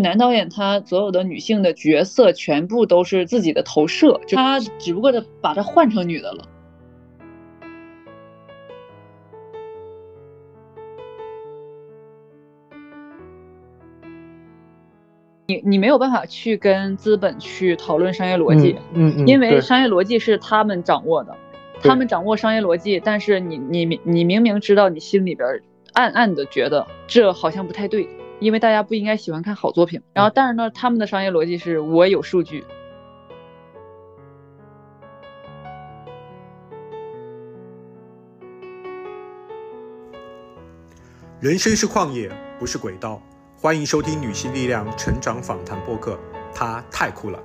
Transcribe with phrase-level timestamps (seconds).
[0.00, 6.48] 男导演他所有的女性的角色全部都是自己的投射，就他只不过的把他换成女的了。
[15.46, 21.36] 你你没有办法去跟资本去讨论商业逻辑，嗯嗯，因为商业逻辑是他们掌握的，
[21.82, 25.60] 他们掌握商业逻辑，但是你你你明明知道你心里边
[25.92, 28.08] 暗暗的觉得这好像不太对。
[28.40, 32.64] 因为大家不应该喜欢看好作品，然后但是呢，他们的商业逻辑是我有数据。
[41.40, 43.20] 人生是旷野，不是轨道。
[43.56, 46.18] 欢迎收听女性力量成长访谈播客，
[46.54, 47.42] 她太酷了。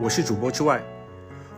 [0.00, 0.80] 我是主播之外，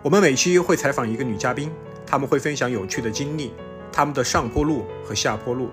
[0.03, 1.71] 我们每期会采访一个女嘉宾，
[2.07, 3.53] 他们会分享有趣的经历，
[3.93, 5.69] 他们的上坡路和下坡路。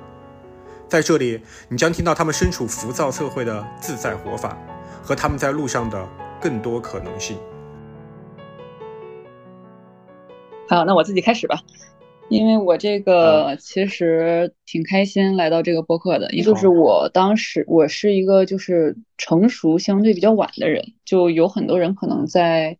[0.87, 4.57] 在这里，你将听到他们身处浮躁社会的自在活法，
[5.03, 6.07] 和他们在路上的
[6.41, 7.37] 更多可能性。
[10.69, 11.59] 好，那我自己开始吧，
[12.29, 22.77] 因为我这个其实挺开心来到这个播客的，也就是我当时我是一个就是成熟相对比较晚的人，就有很多人可能在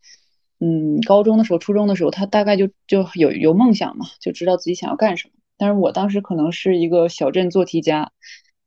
[0.60, 5.37] 嗯高中的时候、初中的时候，他大概就就有有梦想嘛，就知道自己想要干什么。
[5.58, 8.12] 但是我当时可能是一个小镇做题家，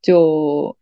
[0.03, 0.77] 就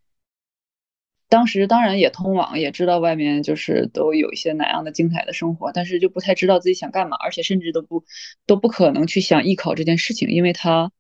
[1.28, 8.05] 当时当然也通网，也知道外面就是都有一些哪样的精彩的生活，但是就不太知道自己想干嘛，而且甚至都不
[8.47, 10.91] 都不可能去想艺考这件事情，因为他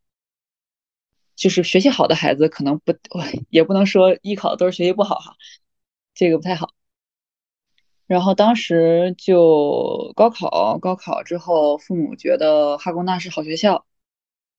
[1.36, 2.92] 就是学习好的孩子可能不，
[3.48, 5.36] 也不能说艺考都是学习不好哈，
[6.14, 6.74] 这个不太好。
[8.06, 13.87] 然后当时就高考，高考之后父母觉得哈工大是好学校。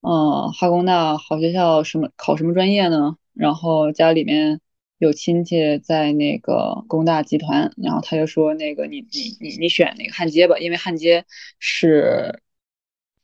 [0.01, 3.17] 嗯，哈工大好学校，什么考什么专业呢？
[3.33, 4.61] 然后家里面
[4.97, 11.25] 有亲戚在那个工大集团，然后他就说那个你你你你选那个焊接吧，因为焊接
[11.59, 12.41] 是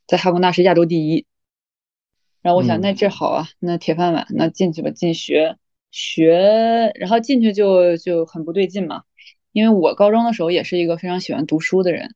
[0.05, 1.25] 在哈工大是亚洲第一。
[2.41, 5.57] 然后我想那这好啊，那铁饭碗，那进去吧，进学
[5.91, 9.03] 学，然后进去就就很不对劲嘛，
[9.51, 12.13] 因为我高中的时候也是一个非常喜欢读书的人。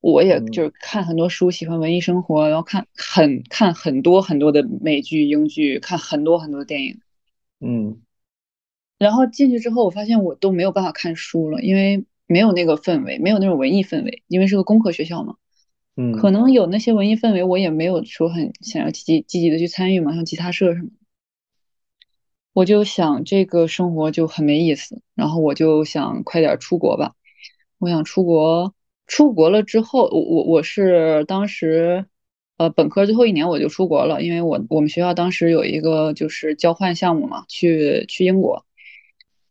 [0.00, 7.00] 我也就是看很多书，喜欢文艺生活，然后看很看很多很多的美剧、英剧，看很多很多电影。
[7.60, 8.00] 嗯，
[8.98, 15.36] 然后进去之后，我发现我都没有办法看书了，因为没有那个氛围，没有那种文艺氛围，因为是个工科学校嘛。
[15.96, 20.88] 嗯，可能有那些文艺氛围，我也没有说很想要积极积极的去参与嘛，像吉他社什么。
[22.54, 27.14] 我就想这个生活就很没意思，然后我就想快点出国吧，
[27.78, 28.74] 我想出国。
[29.10, 32.06] 出国了之后，我我我是当时，
[32.58, 38.64] 呃，本科最后一年我就出国了，因为我我们学校当时有一个就是交换项目嘛，去去英国，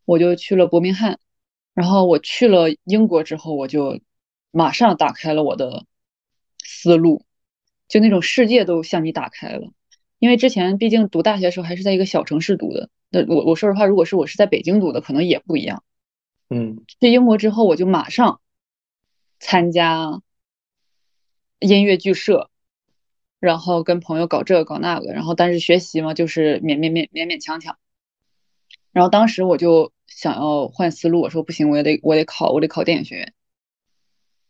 [0.06, 1.18] 我就去了伯明翰，
[1.74, 4.00] 然后我去了英国之后，我就
[4.50, 5.84] 马上打开了我的
[6.64, 7.22] 思路，
[7.86, 9.68] 就那种世界都向你打开了，
[10.18, 15.84] 因为之前毕竟读大学的时候还是在一个小城市读的，那我我说实话，如果是我是在北京读的，可能也不一样，
[16.48, 18.40] 嗯，去英国之后，我就马上。
[19.40, 20.22] 参加
[21.58, 22.48] 音乐剧社，
[23.40, 27.76] 然后跟朋友搞这个搞那个，然后但是学习嘛，就是勉勉勉勉勉强强。
[28.92, 33.34] 然后当时我就想要换思路，我说不行，我也得我得考，我得考电影学院。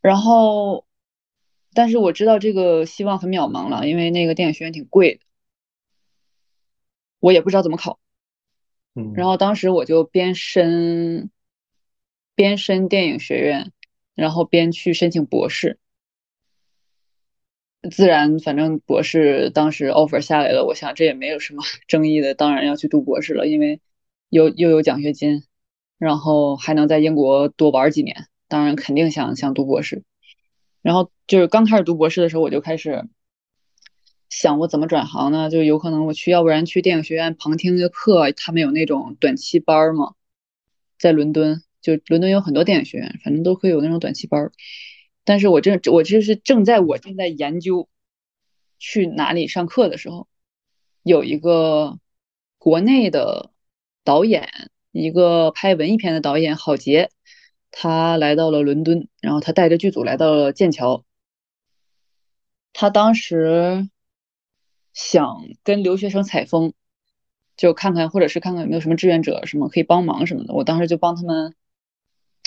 [0.01, 0.87] 然后，
[1.75, 5.21] 但是我知道这个希望很渺茫了，因为那个电影学院挺贵的，
[7.21, 7.99] 我也不知道怎么考。
[8.95, 11.31] 嗯，然后当时我就边申
[12.34, 13.72] 边申电影学院。
[14.21, 15.79] 然后边去申请博士，
[17.91, 23.81] 自然反正博士当时 offer 下来了，我想这也没有什么 争议的，当然要去读博士了，因为
[24.29, 25.45] 又又有奖学金，
[25.97, 30.05] 然后还能在英国多玩几年，当然肯定想想读博士。
[30.83, 33.09] 然后就是刚开始读博士的时候，我就开始
[34.28, 35.49] 想我怎么转行呢？
[35.49, 40.13] 就有可能我去，要不然去电影学院旁听个课，他们有那种短期班嘛，
[40.99, 41.63] 在伦敦。
[41.80, 44.53] 就伦敦有很多电影学院，反正都会有那种短期班儿。
[45.24, 47.88] 但是我正我这是正在我正在研究
[48.78, 50.27] 去哪里上课的时候，
[51.03, 51.98] 有一个
[52.59, 53.50] 国内的
[54.03, 54.48] 导演，
[54.92, 57.10] 一个拍文艺片的导演郝杰，
[57.71, 61.04] 他来到了伦敦，然后他带着剧组来到了剑桥。
[62.72, 63.88] 他当时
[64.92, 66.72] 想跟留学生采风，
[67.56, 70.54] 就看看或者是看看有没有什么志愿者什么可以帮忙什么的。
[70.54, 71.54] 我当时就帮他们。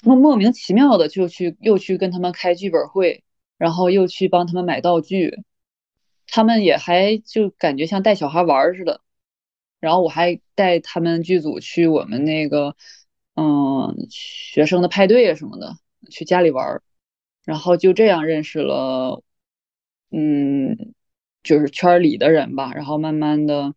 [0.04, 3.24] 莫莫名其妙的就去又去跟他们开剧本会，
[3.58, 5.44] 然后又去帮他们买道具，
[6.28, 9.02] 他们也还就感觉像带小孩玩似的。
[9.80, 12.76] 然后我还带他们剧组去我们那个
[13.36, 15.76] 嗯学生的派对啊什么的，
[16.10, 16.82] 去家里玩儿，
[17.46, 19.22] 然后就这样认识了，
[20.12, 20.94] 嗯，
[21.44, 22.72] 就是圈里的人吧。
[22.74, 23.74] 然后慢慢的，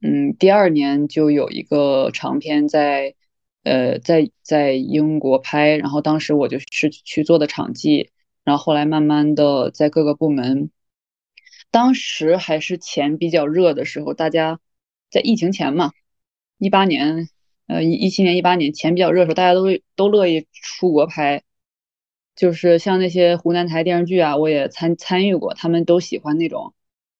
[0.00, 3.16] 嗯，第二年就有一个长篇在，
[3.62, 8.10] 呃，在在英国拍，然后当时我就是去做的场记，
[8.44, 10.70] 然后后来慢慢的在各个部门。
[11.70, 14.60] 当时还是钱比较热的时候，大家
[15.10, 15.92] 在疫情前嘛，
[16.58, 17.28] 一八年，
[17.66, 19.66] 呃，一一七年、一八年钱比较热的时候，大家都
[19.96, 21.42] 都乐意出国拍，
[22.36, 26.74] 就是像那些湖南台电视剧啊，我也参参与过，他们都喜欢那种，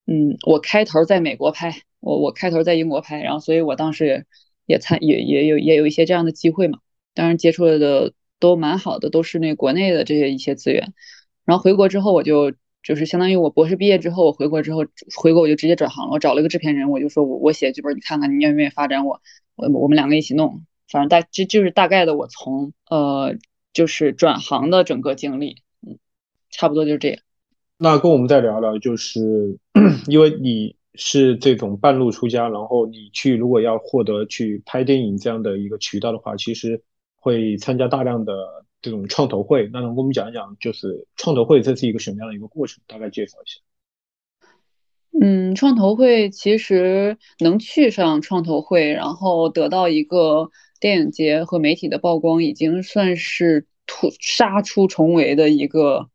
[0.07, 4.27] 嗯，我开头在美国拍，我我开头在英国拍，然后所以我当时也
[4.73, 6.79] 也参也也有也有一些这样的机会嘛，
[7.15, 10.93] 当然接触的都蛮好的，都是那国内的这些一些资源，
[11.45, 12.53] 然后回国之后我就。
[12.85, 14.81] 就是相当于我博士毕业之后，我回国之后，
[15.17, 16.11] 回国我就直接转行了。
[16.11, 19.21] 我找了一个制片人，我就说我我写剧本，你看看你愿不愿意发展我，
[19.55, 20.67] 我我们两个一起弄。
[20.91, 23.37] 反正大这就是大概的我从呃
[23.73, 26.01] 就是转行的整个经历，嗯，
[26.51, 27.21] 差不多就是这样。
[27.79, 29.61] 那跟我们再聊聊，就是
[30.09, 36.83] 因为你是这种半路出家，然后你去如果要获得去拍电影这样的一个渠道的话，其实
[37.17, 38.65] 会参加大量的。
[38.85, 42.83] 这种创投会，那能跟我们讲一讲，就是创投会这是一个什么样的一个过程？
[42.89, 43.61] 大概介绍一下。
[45.21, 50.51] 嗯，创投会其实能去上创投会，然后得到一个
[50.81, 56.11] 电影节和媒体的曝光，已经算是突杀出重围的一个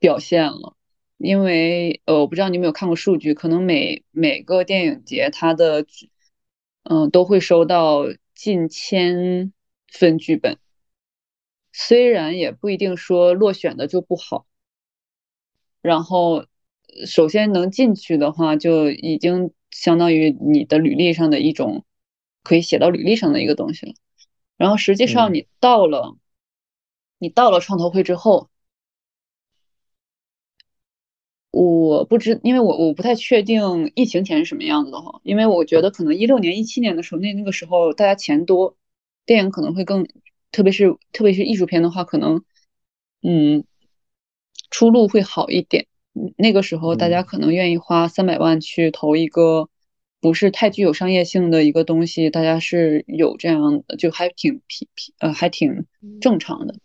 [0.00, 0.73] 表现了。
[1.16, 5.86] 因为呃，我不知道你有没有看过数据，可能每每个电影节它的
[6.82, 9.52] 嗯都会收到近千
[9.88, 10.58] 份剧本。
[11.72, 14.46] 虽然也不一定说落选的就不好，
[15.82, 16.46] 然后
[17.06, 21.84] 首先能进去的话，就已经相当于你的履历上的一种
[22.42, 23.94] 可以写到履历上的一个东西了。
[24.56, 26.16] 然后实际上你到了，
[27.18, 28.50] 你到了创投会之后，
[31.54, 38.76] 我不知，因为我我不太确定疫情前是什么样子的哈，因为我觉得可能一六年、一七年的时候，那那个时候大家钱多，
[39.26, 40.06] 电影可能会更。
[40.56, 42.44] 特别是特别是艺术片的话，可能，
[43.24, 43.64] 嗯，
[44.70, 45.88] 出路会好一点。
[46.36, 49.68] 那个时候大家可能愿意花三百万去投一个
[50.20, 55.86] 不是太具有商业性的一个东西，大家是有这样的，就还挺平平呃，还挺
[56.20, 56.76] 正常的。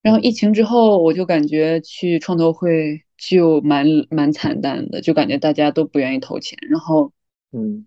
[0.00, 6.58] 然后疫情之后，我就感觉去创投会就蛮蛮惨淡的，就感觉大家都不愿意投钱。
[6.70, 7.12] 然后，
[7.52, 7.86] 嗯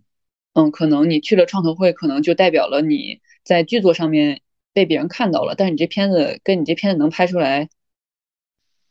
[0.54, 4.42] 嗯，可能你去了创投会，可能就代表了你在剧作上面。
[4.72, 7.70] 被别人看到了，但是你这片子跟你这片子能拍出来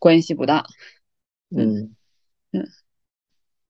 [0.01, 0.67] 关系不大。
[1.57, 1.95] 嗯
[2.51, 2.69] 嗯，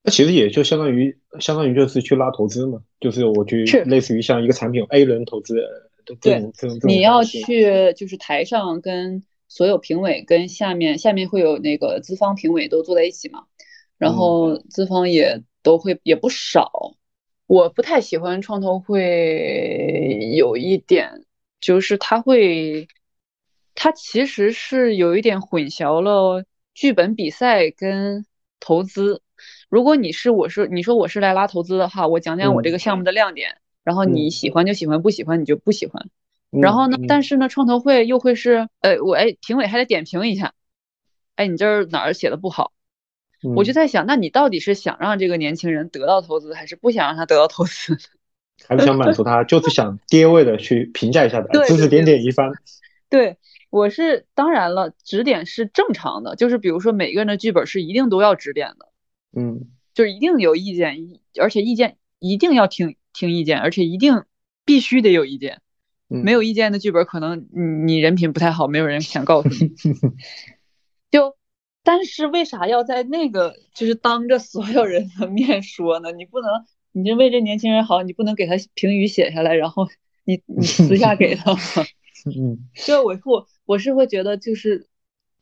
[0.02, 5.62] 那其实也就相当于相当于就是去拉投资嘛，就是我去类似于像一个产品 A 轮投资，
[6.20, 6.42] 对，
[6.84, 13.46] 你要去就是台上跟所有评委跟下面下面会有那个资方评委都坐在一起嘛，
[13.96, 16.70] 然后资方也都会也不少。
[17.46, 21.24] 我不太喜欢创投会有一点。
[21.60, 22.86] 就是他会，
[23.74, 28.24] 他其实是有一点混淆了剧本比赛跟
[28.60, 29.22] 投资。
[29.68, 36.08] 如果你是我是你说我是来拉投资的话，我讲讲我这个项目的亮点，然后你喜欢就喜欢，不喜欢你就不喜欢。
[36.50, 40.54] 然后呢，但是呢，创投会又会是，呃，我哎，评委还得点评一下，
[41.36, 42.72] 哎，你这儿哪儿写的不好？
[43.54, 47.96] 我就在想，那你到底是想让这个年轻人得到投资，还是不想让他得到投资？
[48.66, 52.50] 还是想满足他，就是想跌位的去评价一下的，指指点点一番。
[53.08, 53.36] 对，
[53.70, 58.88] 我是当然了，指点是正常的，就是比如说每个人的剧本是一定都要指点的，
[59.36, 60.96] 嗯，就是一定有意见，
[61.40, 64.24] 而且意见一定要听听意见，而且一定
[64.64, 65.60] 必须得有意见。
[66.08, 69.74] 没有意见的剧本，可能你你人品不太好，没有人想告诉你。
[71.10, 71.36] 就，
[71.84, 76.10] 但是为啥要在那个就是当着所有人的面说呢？
[76.12, 76.48] 你不能。
[76.92, 79.86] 你就为这年轻人好，你不能给他评语写下来，然后
[80.24, 81.60] 你 你私下给他吗？
[82.26, 84.88] 嗯，就我我我是会觉得就是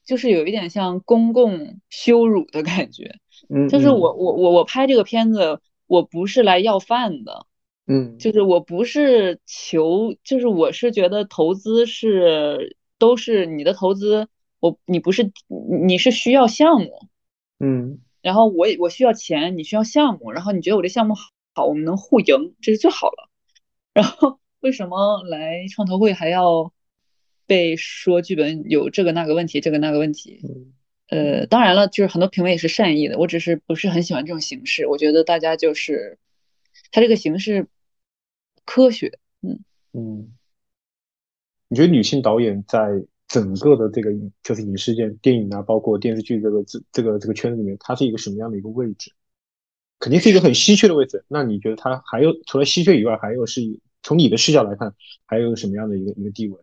[0.04, 3.14] 就是有一点像公共羞辱的感觉。
[3.48, 7.46] 嗯，就是我我我我拍这个片子，我不是来要饭的。
[7.86, 14.28] 嗯，就是我不是求，就是我是觉得投资是都是你的投资，
[14.60, 15.30] 我你不是
[15.82, 16.90] 你是需要项目。
[17.58, 21.30] 嗯，然后我我需要钱，你需要项目，然后你觉得我这项目好。
[21.58, 23.30] 好，我们能互赢，这是最好了。
[23.94, 26.70] 然后为什么来创投会还要
[27.46, 30.42] 被说剧本有这个那个问题，这个那个问题？
[31.08, 34.86] 呃，当然了，就是很多评委也是善意的，我只是不是很喜欢这种形式。
[34.86, 36.18] 我觉得大家就是
[36.92, 37.68] 他这个形式
[38.66, 39.60] 科学，嗯
[39.92, 40.32] 嗯。
[41.68, 44.10] 你觉得女性导演在整个的这个
[44.42, 49.10] 就是影视界、电影啊，包括电视剧这个这这个这个圈子里面，它是一个什么样的一个位置？
[49.98, 51.24] 肯定是一个很稀缺的位置。
[51.26, 53.62] 那你觉得它还有除了稀缺以外，还有是
[54.02, 54.94] 从你的视角来看，
[55.24, 56.60] 还有什么样的一个一个地位？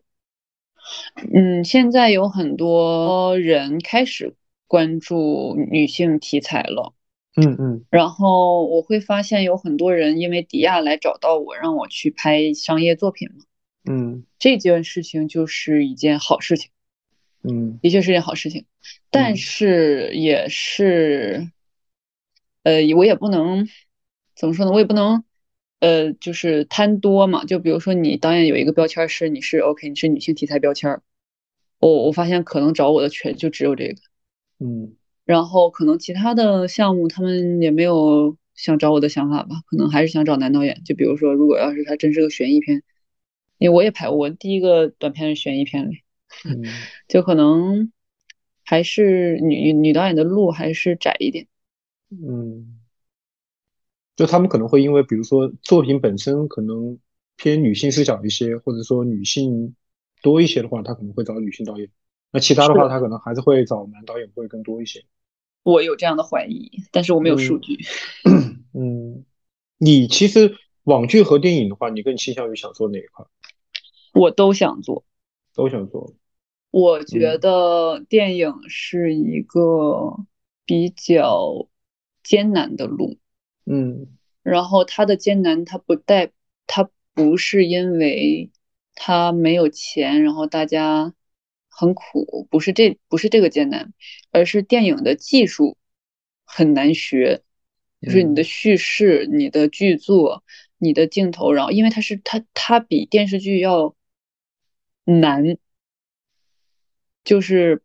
[1.34, 4.34] 嗯，现在有很多人开始
[4.66, 6.94] 关注女性题材了。
[7.36, 7.84] 嗯嗯。
[7.90, 13.44] 然后我会发现有很多人因为迪亚来找到我，让我去拍商业作品嘛。
[13.84, 16.70] 嗯，这件事情就是一件好事情。
[17.42, 18.64] 嗯，的确是件好事情，
[19.10, 21.50] 但是也是。
[22.62, 23.68] 呃，我也不能
[24.34, 24.72] 怎么说呢？
[24.72, 25.22] 我也不能，
[25.80, 27.44] 呃，就是贪多嘛。
[27.44, 31.02] 就比如说，你导演有一个标签是你是 OK，你是女性题材标签
[31.78, 33.96] 我我发现可能找我的全就只有这个，
[34.60, 34.96] 嗯。
[35.24, 40.82] 然后可能其他的项目他们也没有想找我的想法吧，可能还是想找男导演。
[40.84, 42.82] 就比如说，如果要是他真是个悬疑片，
[43.58, 45.90] 因为我也拍我第一个短片是悬疑片
[46.44, 46.62] 嗯，
[47.08, 47.90] 就可能
[48.64, 51.46] 还是女女导演的路还是窄一点。
[52.10, 52.78] 嗯，
[54.16, 56.98] 就他们可能会因为，比如说作品本身可能
[57.36, 59.74] 偏女性视角一些，或者说女性
[60.22, 61.88] 多一些的话，他可能会找女性导演。
[62.34, 65.04] 那其他的话，他可能还是会找男导演会更多一些。
[65.62, 67.78] 我有这样的怀疑，但是我没有数据。
[68.74, 69.24] 嗯，
[69.78, 73.24] 你其实网剧和电影的话，你更倾向于想做哪一块？
[74.12, 75.04] 我都想做，
[75.54, 76.12] 都想做。
[76.72, 80.18] 我觉得电影是一个
[80.66, 81.68] 比较。
[82.26, 83.18] 艰难的路，
[83.66, 84.06] 嗯，
[84.42, 86.32] 然后它的艰难，它不带，
[86.66, 88.50] 它不是因为
[88.94, 91.12] 它没有钱，然后大家
[91.76, 93.92] 很苦，不是这，不是这个艰难，
[94.30, 95.76] 而是电影的技术
[96.44, 97.42] 很难学，
[98.00, 100.44] 就是你的叙事、你的剧作、
[100.78, 103.94] 你的镜头，然后因为它是它，它比电视剧要
[105.04, 105.58] 难，
[107.24, 107.82] 就是。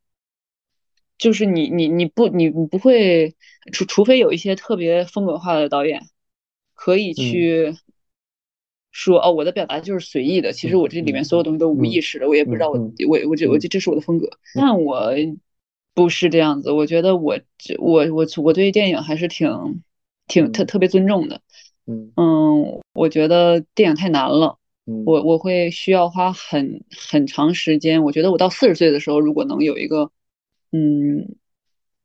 [1.17, 3.35] 就是你你你不你你不会，
[3.73, 6.07] 除除非有一些特别风格化的导演，
[6.73, 7.75] 可以去
[8.91, 12.77] 说哦，我的表达就是随意的，其实我这里面所有东西都无意识的，我也不知道我
[13.07, 14.29] 我我这我这这是我的风格。
[14.55, 15.11] 但我
[15.93, 17.39] 不是这样子，我觉得我
[17.77, 19.81] 我我我对电影还是挺
[20.27, 21.41] 挺特特别尊重的。
[21.85, 24.57] 嗯嗯，我觉得电影太难了，
[25.05, 28.03] 我我会需要花很很长时间。
[28.03, 30.11] 我觉得我到四十岁的时候，如果能有一个。
[30.71, 31.33] 嗯，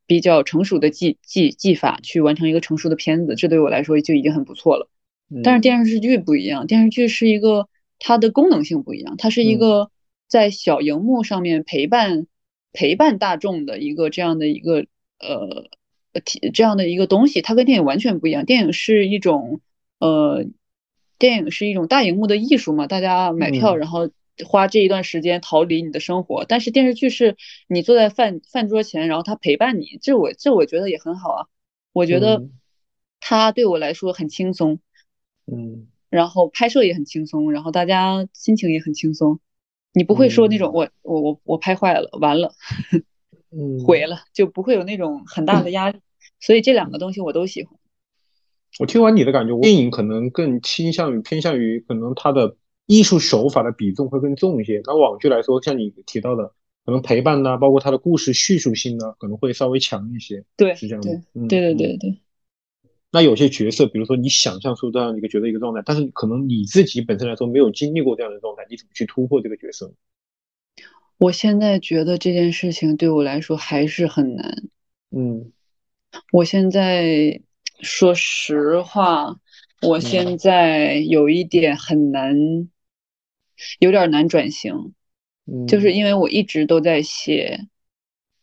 [0.07, 4.89] 比较成熟的技技技法去完成一个成熟的片子，这对我来说就已经很不错了。
[5.43, 9.91] 但是电视剧不一样，电视剧是一个它的功能性不一样，它是一个
[10.29, 12.27] 在小荧幕上面陪伴
[12.73, 14.87] 陪伴大众的一个这样的一个
[15.19, 15.69] 呃
[16.25, 18.45] 体这样的一个东西，它跟电影完全不一样。
[18.45, 19.61] 电影是一种
[19.99, 20.45] 呃，
[21.19, 24.11] 电影是一种大荧幕的艺术嘛，大家买票然后。
[24.45, 27.37] 花这一段时间逃离你的生活，但是电视剧是
[27.69, 31.47] 你坐在饭饭桌前，然后他陪伴你，这我这我觉得也很好啊。
[31.93, 32.49] 我觉得
[33.21, 34.81] 它对我来说很轻松，
[35.47, 39.41] 嗯，然后拍摄也很轻松，然后大家心情也很轻松。
[39.93, 42.55] 你不会说那种我我我我拍坏了，完了，
[43.51, 46.01] 嗯， 毁了，就不会有那种很大的压力。
[46.41, 47.79] 所以这两个东西我都喜欢。
[48.79, 52.57] 我听完你的感觉，电影可能更倾向于偏向于可能它的。
[52.87, 54.83] 艺术手法的比重会更重一些。
[54.85, 56.53] 那网剧来说，像你提到的，
[56.85, 60.45] 可能陪伴呢，包括它的故事叙述性呢，可能会稍微强一些。
[60.55, 61.23] 对，是这样的。
[61.49, 62.19] 对对对对。
[63.15, 69.95] 那有些角色，比如说你想象出这样一个角色一个状态，但是可能你自己本身来说没有经历过这样的状态，你怎么去突破这个角色？
[71.19, 74.65] 我现在觉得这件事情对我来说还是很难。
[75.13, 75.53] 嗯，
[76.33, 77.41] 我现在
[77.81, 79.37] 说实话。
[79.81, 82.35] 我现在有一点很难，
[83.81, 84.95] 有点难转型，
[85.69, 87.67] 就是因为我一直都在写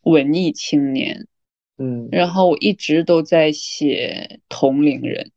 [0.02, 1.28] 文艺青年，
[1.82, 5.32] 嗯，然后我一直都在写同龄人，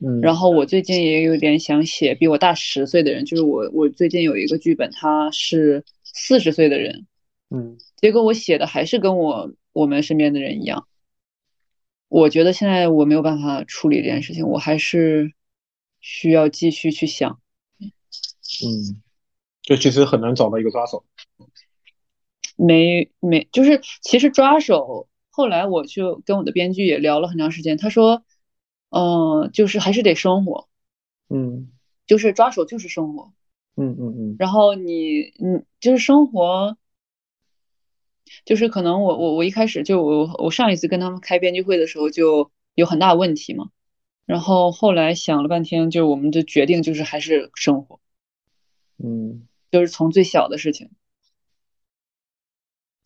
[0.00, 7.06] 嗯，然后我最近也有点想写比我大十岁的人，就是我我最近有一个剧本，他是四十岁的人，
[7.50, 10.88] 嗯，结果我写的还是跟我我们身边的人一样。
[12.08, 15.32] 我觉得现在我没有办法处理这件事情，我还是
[16.00, 17.38] 需要继续去想。
[17.80, 19.02] 嗯，
[19.62, 21.04] 就其实很难找到一个抓手。
[22.56, 28.24] 没没，就是其实抓手，后来我就跟我的编剧也聊了很长时间，他说，
[28.88, 30.68] 嗯，就是还是得生活。
[31.28, 31.70] 嗯，
[32.06, 33.32] 就是抓手就是生活。
[33.76, 34.36] 嗯嗯嗯。
[34.38, 36.78] 然后你你就是生活。
[38.44, 43.70] 就是可能我我我一开始就我我上一次跟他们开编剧会的时候就有很大问题嘛，
[44.24, 48.00] 然后后来想了半天，就是我们的决定就是还是生活，
[48.98, 50.90] 嗯，就是从最小的事情，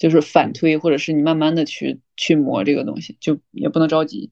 [0.00, 4.30] 就是反推，或者是你慢慢的去去磨这个东西，就也不能着急。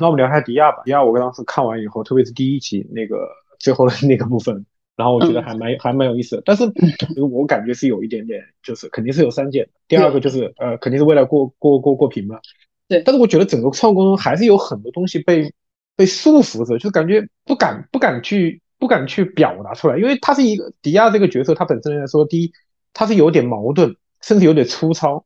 [0.00, 0.82] 那我们聊一下迪亚吧。
[0.86, 3.28] 迪亚，我当时看完以后，特别是第一集那个
[3.58, 4.64] 最后的那个部分，
[4.96, 6.42] 然后我觉得还蛮还蛮有意思的。
[6.46, 6.64] 但是
[7.30, 9.68] 我感觉是有一点点，就是肯定是有删减。
[9.86, 12.40] 第二个就是呃，肯定是为了过过过过屏嘛。
[12.88, 13.02] 对。
[13.02, 15.52] 但是我觉得整个创作中还是有很多东西被
[15.94, 22.50] 被束缚着，就感觉不敢不敢去不敢去表达出来，因为他是一个迪亚这个角色，他本身来说，第一
[22.94, 25.24] 他是有点矛盾，甚至有点粗糙。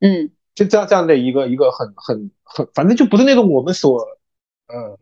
[0.00, 0.30] 嗯。
[0.54, 3.98] 就这样这样的一个一个很很很，反正就不是那种我们所
[4.68, 4.96] 呃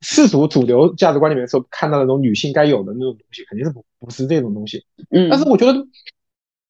[0.00, 4.84] 世俗主流价值观里面所看到的那种女性该有的那种东西，肯定是不不是这种东西。
[5.10, 5.84] 嗯，但是我觉得，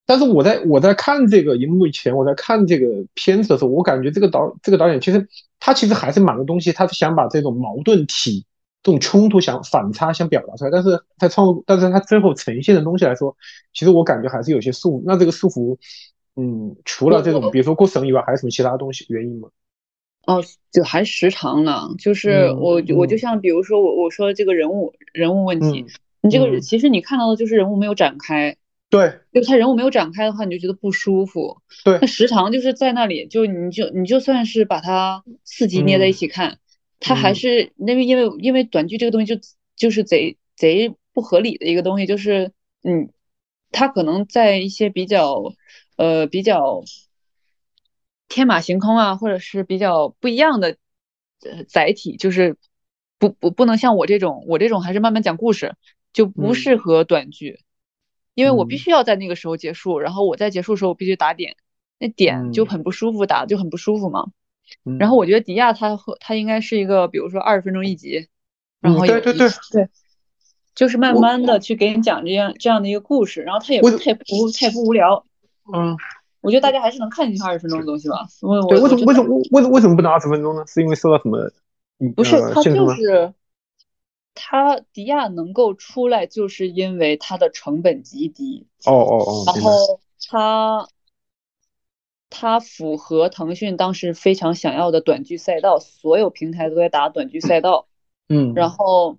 [0.07, 5.27] 但是我在我在看这个荧幕前，我在看这个片子的时候，我感觉这个导这个导演其实
[5.59, 8.43] 他其实还是蛮多东西，他是想把这种矛盾体、
[8.83, 13.35] 这种冲突想反差想表达出来，但是在创，但是他最后呈现的东西来说，
[13.73, 15.77] 其实我感觉还是有些束缚，那这个束缚。
[16.35, 19.49] 嗯，除了这种，比如说过审以外，还有什么其他东西原因吗？
[20.25, 21.89] 哦，就还时长呢。
[21.99, 25.85] 就是我，我就像比如说我我说这个人物人物问题，
[26.21, 28.57] 你这个其实你看到的就是人物没有展开。
[28.89, 31.57] 对，就他人物没有展开的话，你就觉得不舒服。
[31.85, 36.57] 对，那时长就是在那里，就你就你就算是把它四集捏在一起看，
[37.03, 39.41] 它还是因为因为因为短剧这个东西就
[39.75, 42.51] 就是贼贼不合理的一个东西，就是
[42.83, 43.09] 嗯，
[43.71, 45.53] 他可能在一些比较。
[45.95, 46.81] 呃，比较
[48.27, 50.77] 天马行空啊，或者是比较不一样的
[51.43, 52.57] 呃载体，就是
[53.19, 55.75] 不不不能像我这种，我这种还是慢慢讲故事，
[56.11, 57.59] 就不适合短剧，
[58.33, 61.57] 因为我必须要在那个时候结束，然后我在结束的时候我必须打点，
[61.99, 64.31] 那点就很不舒服，打的就很不舒服嘛。
[64.99, 68.27] 然后我觉得迪亚他和他应该是一个，比如说二十分钟一集，
[68.81, 69.89] 然后对对对对，
[70.75, 74.23] 就是慢慢的去给你讲这样这样的一个故事，然后他也不太不
[74.59, 75.25] 太不无聊。
[75.73, 75.97] 嗯，
[76.41, 78.27] 我觉得大家还是能看进去二十分钟的东西吧。
[78.69, 80.63] 对，为什么为什么为为什么不能二十分钟呢？
[80.67, 81.51] 是因为受到什么？
[82.15, 83.33] 不是，他就是
[84.33, 88.67] 他迪亚能够出来，就是因为他的成本极低。
[88.85, 89.43] 哦哦哦。
[89.45, 89.71] 然后
[90.27, 90.87] 他
[92.33, 97.87] 他符合腾讯当时非常想要的短剧赛道，所有平台都在打短剧赛道。
[98.27, 98.53] 嗯。
[98.55, 99.17] 然后。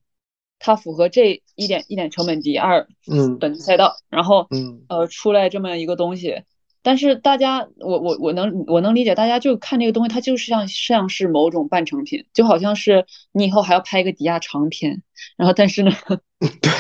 [0.61, 6.42] 它符合这一点一点成本低二，嗯，短剧赛道，然后，嗯，呃，出来这么一个东西，
[6.81, 15.03] 但是大家，我我我能我能理解，大家就看这个东西，它就是像像是某种半成品，就好像是你以后还要拍一个迪亚长片，
[15.37, 15.90] 然后但是呢，
[16.40, 16.70] 对，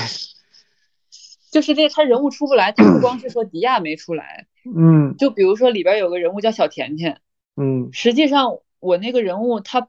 [1.54, 7.20] 就是这他人物出不来，他不光是说迪亚没出来， 嗯，就比如说里边有个人物叫小甜甜，
[7.54, 9.88] 嗯，实际上我那个人物他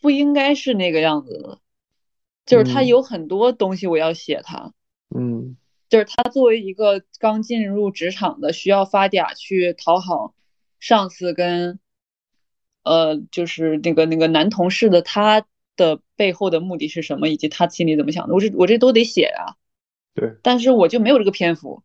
[0.00, 1.60] 不应该是那个样子的。
[2.44, 4.72] 就是他有很多东西我要写他，
[5.14, 5.56] 嗯，
[5.90, 10.34] 就是他作为一个刚进入职场的，需要发嗲去讨好
[10.80, 11.78] 上司跟，
[12.84, 15.44] 呃，就是那个那个男同事的，他
[15.76, 19.56] 的背后的目的是什么，以及他心里怎么想的，我这我这都得写呀，
[20.18, 21.82] 对，但是我就没有这个篇幅，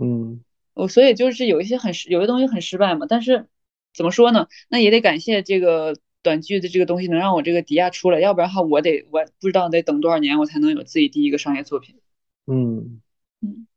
[0.00, 0.40] 嗯，
[0.74, 3.46] 我所以就是有一些很失，有些东西很失败嘛，但是
[3.94, 5.96] 怎么说呢，那也得感谢这个。
[6.22, 12.00] 短剧的这个东西能让我这个迪亚出来，要不然的话我得我不知道得等多少年我才能有自己第一个商业作品。
[12.48, 13.00] 嗯
[13.40, 13.68] 嗯，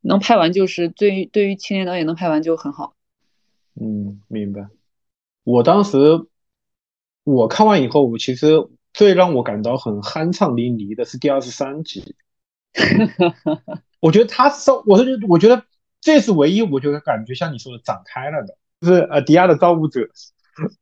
[0.00, 2.96] 能拍完就是对于对于青年导演能拍完就很好。
[3.78, 4.66] 嗯，明白。
[5.42, 6.24] 我当时
[7.22, 12.14] 我看完以后，我其实最让我感到很酣畅淋漓的是第二十三集。
[14.00, 15.64] 我觉得他稍，我是我觉得
[16.00, 20.08] 这是唯一我觉得感觉像你说的展开了的，就是呃迪亚的造物者。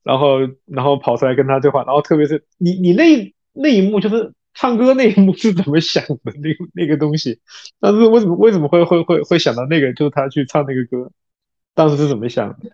[0.03, 6.33] 然后，然后跑出来跟他对话，然后特别是你，你那那一幕就是唱歌那一幕是怎么想的？
[6.43, 7.41] 那那个东西，
[7.81, 9.91] 但是为什么为什么会会会会想到那个？
[9.95, 11.11] 就是他去唱那个歌，
[11.75, 12.71] 当时是怎么想的？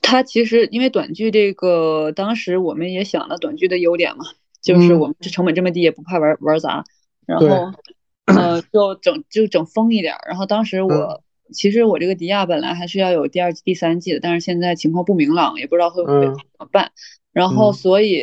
[0.00, 4.24] 他其实因为短剧这个，当时我们也想了短剧的优点嘛，
[4.60, 6.84] 就是我们这成本这么低，也不怕玩玩砸，
[7.26, 7.72] 然后，
[8.26, 10.14] 呃，就整就整疯一点。
[10.26, 11.22] 然后当时我。
[11.54, 16.92] 其实我这个迪亚本来还是要有第二季、第三季的，但是现在情况不明朗，也不知道会不会怎么办。
[17.30, 18.22] 然后所以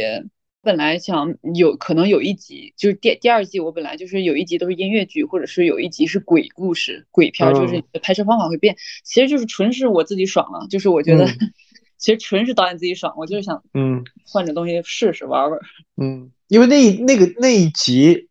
[0.64, 8.76] 本来想有可能有一集就是第第二季，我本来就是有一集都是音乐剧，或者是有一集是鬼故事、鬼片，就是拍摄方法会变。
[9.04, 11.28] 其实就是纯是我自己爽了，就是我觉得
[12.00, 15.60] 其实纯是导演自己爽，我就是想嗯换点东西试试玩玩。
[16.02, 18.28] 嗯，因为那那个那一集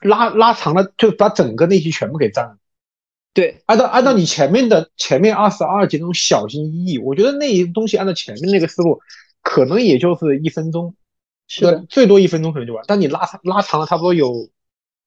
[0.00, 2.56] 拉拉长了，就把整个那集全部给占了。
[3.32, 9.00] 对，按照按照你前面的前面二十二集那种小心翼翼，我觉得那一东西按照前面那个思路，
[9.42, 10.96] 可能也就是一分钟，
[11.46, 12.84] 是最多一分钟可能就完。
[12.88, 14.50] 但你拉长拉长了差不多有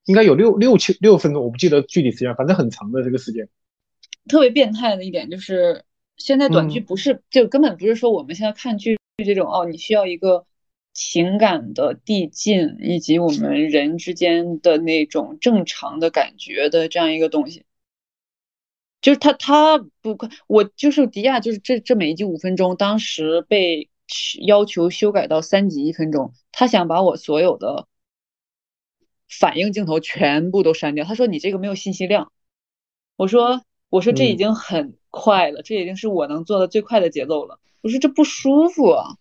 [0.06, 3.50] 应该有六六七六分钟，我不记得具体时间，反正很长的这个时间。
[4.30, 5.84] 特别变态的一点就是，
[6.16, 10.46] 现在短剧不是就根本不是说我们现在看剧这种哦，你需要一个
[10.94, 17.66] 情感的递进以及我们人之间的那种正常的感觉的这样一个东西。
[19.02, 23.90] 就是他，他不，我就是迪亚，就是这这每一集五分钟，当时被
[24.46, 27.88] 要求修改到三集一分钟，他想把我所有的
[29.28, 31.04] 反应镜头全部都删掉。
[31.04, 32.32] 他说你这个没有信息量。
[33.18, 37.60] 我说我说这已经很快了，这已经是我能做的最快的节奏了。
[37.82, 39.18] 我说这不舒服啊，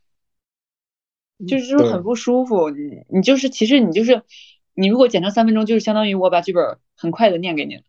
[1.46, 2.70] 就是就是很不舒服。
[2.70, 4.22] 你你就是其实你就是
[4.74, 7.80] 你如果剪成三分钟，就是相当于我把剧本很快的念给你。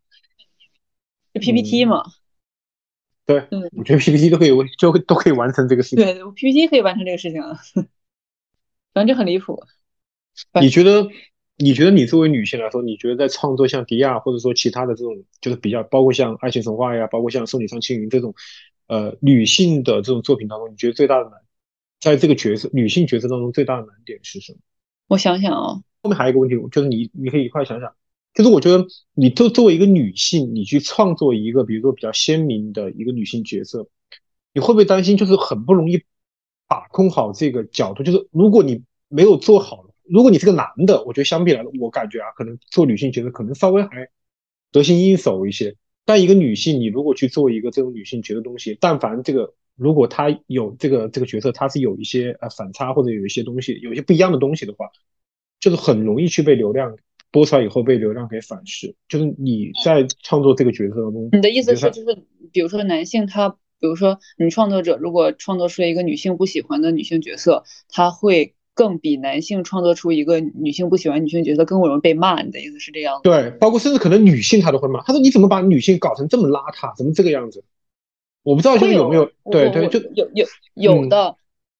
[1.33, 2.03] 就 PPT 嘛，
[3.25, 5.97] 对，嗯，我觉得 PPT 都可以，就都可以完成这个事情。
[5.97, 7.59] 对，PPT 可以完成这个事情啊，
[8.93, 9.63] 反正就很离谱。
[10.61, 11.09] 你觉得？
[11.55, 18.33] 你觉得你作为女性来说，你觉得在创作像迪亚或者说其他的这种，就是比较包括像爱情神话呀，包括像送你上青云这种，
[18.87, 21.33] 呃，女性的这种作品当中，你觉得最大的难，
[22.03, 24.59] 在这个角色女性角色当中最大的难点是什么？
[25.07, 27.95] 我想想啊，后面还有一个问题，就是你你可以一块想想。
[28.33, 33.87] 就是我觉得，你作作为一个女性，你去创作一个，比如说比较鲜明的一个女性角色，
[34.53, 36.03] 你会不会担心，就是很不容易
[36.67, 38.03] 把控好这个角度？
[38.03, 44.09] 就是如果你没有做好，如果你是个男的，我觉得相比来，我感觉啊，可能做女性角色可能稍微还
[44.73, 45.77] 得心应手一些。
[46.03, 54.89] 但一个女性，你如果去做一个这种女性角色东西，但凡这个如果他有这个这个角色，他是有一些呃反差或者有一些东西，有一些不一样的东西的话，
[55.59, 56.95] 就是很容易去被流量。
[57.31, 72.39] 播出来以后被流量给反噬，就是你在创作这个角色当中，你的意思是，就是比如说男性他，比如说女创作者如果创作出来一个女性不喜欢的女性角色，他会更比男性创作出一个女性不喜欢女性角色更容易被骂。
[72.43, 73.19] 你的意思是这样？
[73.23, 77.63] 对，包括甚至可能女性她都会骂，她说你怎么把女性搞成这么邋遢，怎么这个样子？
[78.43, 79.31] 我不知道现在有没有？
[79.49, 81.37] 对对，就有有有的。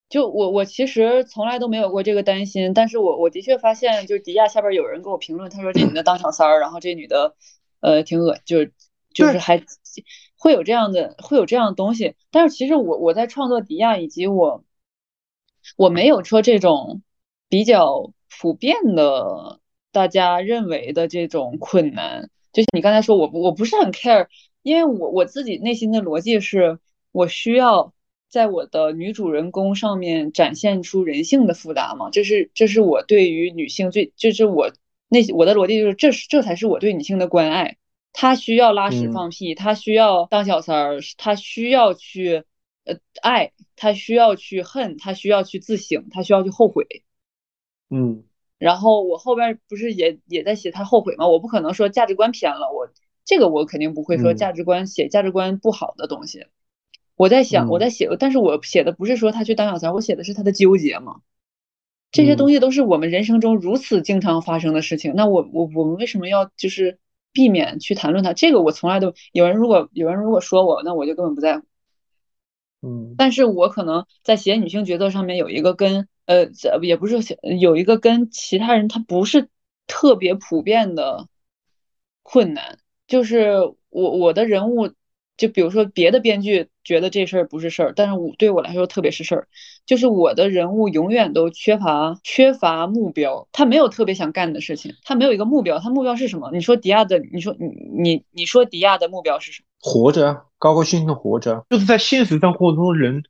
[0.10, 7.36] 就我我其实从来都没有过这个担心，但是我我的确发现，就是迪亚下边有人给我评论，他说这女的当小三儿，然后这女的，
[7.80, 8.74] 呃，挺恶就是
[9.12, 9.64] 就是还
[10.38, 14.64] 会有这样的会有这样的东西，但是其实我我在创作迪亚以及我
[15.78, 17.02] 我没有说这种
[17.50, 19.60] 比较普遍的
[19.92, 24.28] 大家认为的这种困难，就像你刚才说，我我不是很 care，
[24.64, 26.80] 因为我我自己内心的逻辑是
[27.12, 27.94] 我需要。
[28.30, 32.10] 在我的女主人公上面展现出人性的复杂嘛？
[32.10, 34.72] 这是这是我对于女性最，这是我
[35.08, 37.78] 那我的逻辑就是，这是这才是我对女性的关爱。
[38.12, 42.44] 她需要拉屎放屁，她需要当小三儿，她需要去
[42.86, 46.88] 呃爱，她需要去恨，她需要去自省，她需要去后悔。
[47.92, 48.24] 嗯，
[48.58, 51.28] 然后我后边不是也也在写她后悔吗？
[51.28, 52.90] 我不可能说价值观偏了，我
[53.26, 56.48] 这个我肯定不会说价值观写价值观不好的东西。
[57.16, 61.22] 我在想，我在写，但是我写的不是说他去当小三，我写的是他的纠结嘛。
[62.12, 67.00] 这些东西都是我们人生中如此经常发生的事情，那我我我们为什么要就是
[67.32, 68.34] 避免去谈论它？
[68.34, 71.66] 这个我从来都有人如果有人如果说我，那我就根本不在乎。
[72.82, 76.50] 嗯，但是我可能在写女性角色上面有一个跟呃
[76.82, 77.18] 也不是
[77.60, 79.50] 有一个跟其他人他不是
[79.88, 81.28] 特别普遍的
[82.22, 82.78] 困难，
[83.14, 83.52] 就是
[83.90, 84.90] 我我的人物。
[85.36, 89.48] 就比如说别的编剧觉得这事儿不是事儿，但是我对我来说特别是事儿。
[89.84, 96.52] 就是我的人物永远都缺乏缺乏目标，他没有特别想干的事情，他没有一个目标，他目标是什么？
[96.54, 97.68] 你说迪亚的，你说你
[98.00, 99.66] 你你说迪亚的目标是什么？
[99.82, 101.66] 活着，高高兴兴的活着。
[101.72, 103.24] 就是在现实生活中，人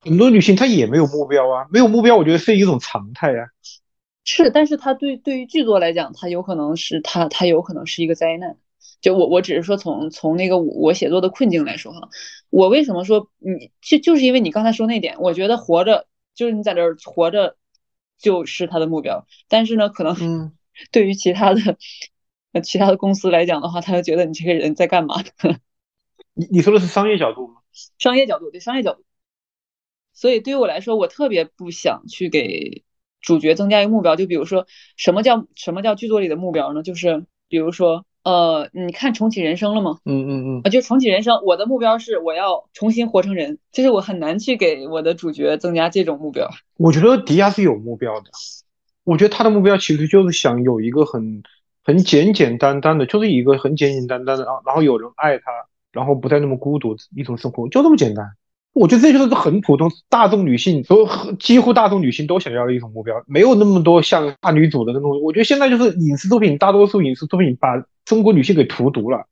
[0.00, 3.44] 很多女性她也没有目标啊，没有目标，我觉得是一种常态呀。
[4.24, 8.56] 是，但是他对对于剧作来讲，他有可能是他他有可能是一个灾难。
[9.00, 12.08] 就我，我只是说从从那个我写作的困境来说哈，
[12.50, 17.56] 我为什么说你就就是因为你刚才说那点，我觉得活着就是你在这儿活着
[18.18, 20.52] 就是他的目标，但是呢，可能
[20.90, 21.76] 对于其他的
[22.62, 25.14] 其他的公司来讲的话，他就觉得你这个人在干嘛？
[26.34, 27.60] 你你说的是商业角度吗？
[27.98, 29.04] 商业角度对商业角度，
[30.12, 32.82] 所以对于我来说，我特别不想去给
[33.20, 36.82] 主角增加一个目标，就比如说什么叫什么叫剧作里的目标呢？
[36.82, 38.04] 就是比如说。
[38.28, 40.00] 呃，你看重启人生了吗？
[40.04, 46.46] 嗯嗯嗯，啊，就重启人生，我的目标是我要重新活成人，就是我很难去给我的主角增加这种目标。
[46.76, 48.30] 我觉得迪亚是有目标的，
[49.04, 51.42] 我觉得他的目标其实就是想有一个很
[51.82, 55.44] 很简简单单的，就是一个很简简单单的，然后然后有人爱他，
[55.90, 58.26] 然后不再那么孤独一种生活，就这么简单。
[58.74, 65.20] 我觉得这就是很普通大众女性，所有几乎大众女性都想要的一种目标，没有那么多像大女主的那种。
[65.22, 69.26] 我觉得现在就是影视作品，大多数影视作品把中国女性给荼毒了，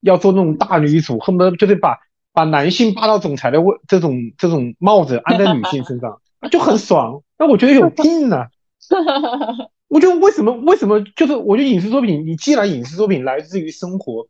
[0.00, 1.98] 要做那种大女主，恨不得就是把
[2.32, 6.20] 把男性霸道总裁的位这种这种帽子安在女性身上，
[6.50, 7.22] 就很爽。
[7.38, 8.48] 那我觉得有病啊！
[9.86, 14.26] 我觉得为什么为什么就是我觉得影视作品，你既然影视作品来自于生活。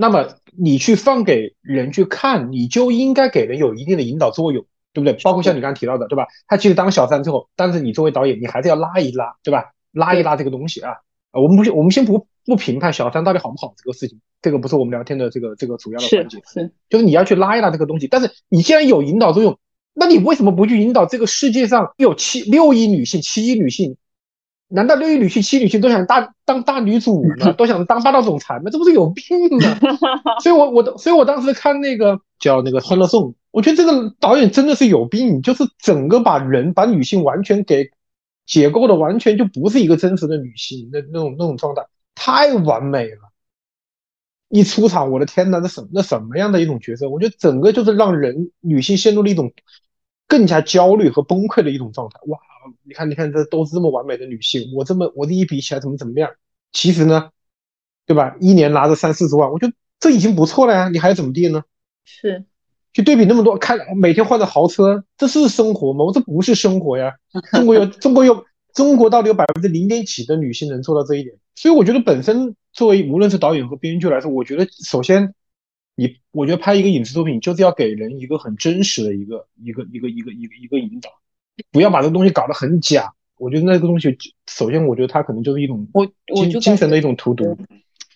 [0.00, 5.12] 那么你去放给人去看，你就应该给人有一定的引导作用，对不对？
[5.24, 6.28] 包括像你刚刚提到的，对吧？
[6.46, 9.72] 他其实当小三之后，但是你作为导演，你还是要拉一拉，对吧？
[9.90, 10.92] 拉一拉这个东西啊。
[11.32, 16.38] 啊，我们不，我们先不不评判小三到底好不好这个事情，这个不是我们聊天的这个这个主要的环节。
[16.46, 18.06] 是，就是你要去拉一拉这个东西。
[18.06, 19.58] 但是你既然有引导作用，
[19.94, 23.96] 那你为什么不去引导这个世界上有七六亿女性、七亿女性？
[24.68, 27.52] 难道六一女婿、七女婿都想大当大女主吗？
[27.56, 28.70] 都想当霸道总裁吗？
[28.70, 29.24] 这不是有病
[29.58, 29.78] 吗？
[30.40, 37.90] 所以，我我的，所以我当时看那个叫那个《欢乐颂》，我觉得这个导演真的是有病，就是整个把人把女性完全给
[38.46, 43.32] 解构的完全就不是一个真实的女性，那那种那种状态太完美了。
[44.50, 47.08] 一出场，我的天呐，那什那什么样的一种角色？
[47.08, 49.52] 我觉得整个就是让人女性陷入了一种
[50.26, 52.18] 更加焦虑和崩溃的一种状态。
[52.26, 52.38] 哇！
[52.82, 56.30] 你看，你看，这都是这么完美的女性，我这么我这一比起来怎么怎么样？
[56.72, 57.30] 其实呢，
[58.06, 58.36] 对吧？
[58.40, 60.88] 一年拿着三四十万，我觉得这已经不错了呀。
[60.88, 61.64] 你还要怎么地呢？
[62.04, 62.44] 是，
[62.92, 66.04] 去对比那么多，开每天换着豪车，这是生活吗？
[66.04, 67.16] 我这不是生活呀。
[67.52, 71.36] 中国有中国有中国到底有百分之零点几的女性能做到这一点？
[71.54, 75.34] 所以我觉得本身作为无论是导演和编剧来说，我觉得首先
[75.96, 81.10] 你我觉得拍一个影视作品就是要给人一个很真实的一个一个一个一个一个一个引导。
[81.70, 84.16] 不要把这个东西搞得很假，我觉得那个东西，
[84.46, 87.56] 首先我觉得它可能就是一种我我精精神的一种荼毒。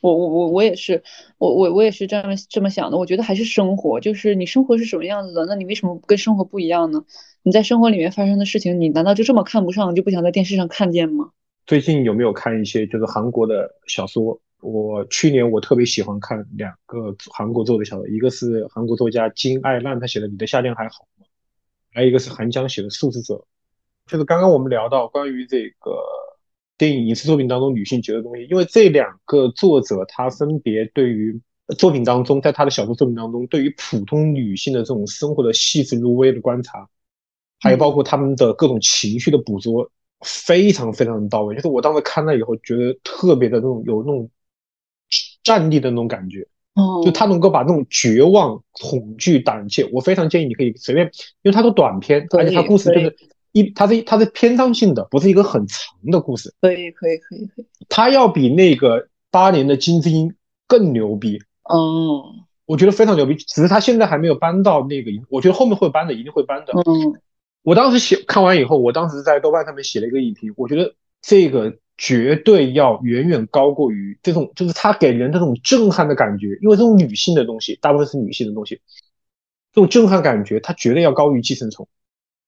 [0.01, 1.03] 我我我我也是，
[1.39, 2.99] 我我我也是这么这么想的。
[2.99, 7.05] 我觉得还是生活，就是你生活是什么样子的，那你为什么跟生活不一样呢？
[7.45, 11.31] 你在生活里面发生的事情，你难道就这么看不上，就不想在电视上看见吗？
[11.67, 14.41] 最近有没有看一些就是韩国的小说？
[14.61, 21.07] 我去年我特别喜欢看两个韩国做的小说，一个是韩国作家金爱烂他写的《你的夏天还好》。
[21.93, 23.35] 还有一个是韩江写的《数字者》，
[24.07, 25.99] 就是刚刚我们聊到关于这个
[26.79, 31.41] 电影影视作品当中女性角色东西，因为这两个作者他分别对于
[31.79, 36.89] 作品当中，在他的小说作品当中，对于普通女性的这种生活的细致入微的观察，
[37.61, 41.55] 还有包括他们的各种情绪的捕捉，非常非常的到位。
[41.55, 44.31] 就是我当时看了以后，觉得特别的那种有那种
[45.43, 46.49] 战力的那种感觉。
[47.05, 51.07] 就他能够把那种绝望、恐惧、胆怯，我非常建议你可以随便，
[51.43, 53.17] 因为它都短篇，而且它故事就是
[53.53, 56.55] 一，它是它是篇章性的，不是一个很长的故事。
[56.63, 57.67] 可以可以可以可以。
[57.91, 60.35] 它要比那个八年的金智英
[60.67, 61.39] 更牛逼。
[61.65, 62.25] 哦，
[62.65, 66.73] 我觉得非常牛逼，只是他现在还没有搬到那个，我觉得后面会搬的，一定会搬的。
[66.73, 67.21] 嗯，
[67.63, 71.77] 我当时写看完以后，我当时在豆瓣上面写了一个影评，我觉得这个。
[71.99, 78.81] 绝对要远远高过于这种，就是他给人这种震撼的感觉，因为这种女性的东西，大部分是女性的东西，
[79.73, 81.87] 这种震撼感觉，它绝对要高于寄生虫。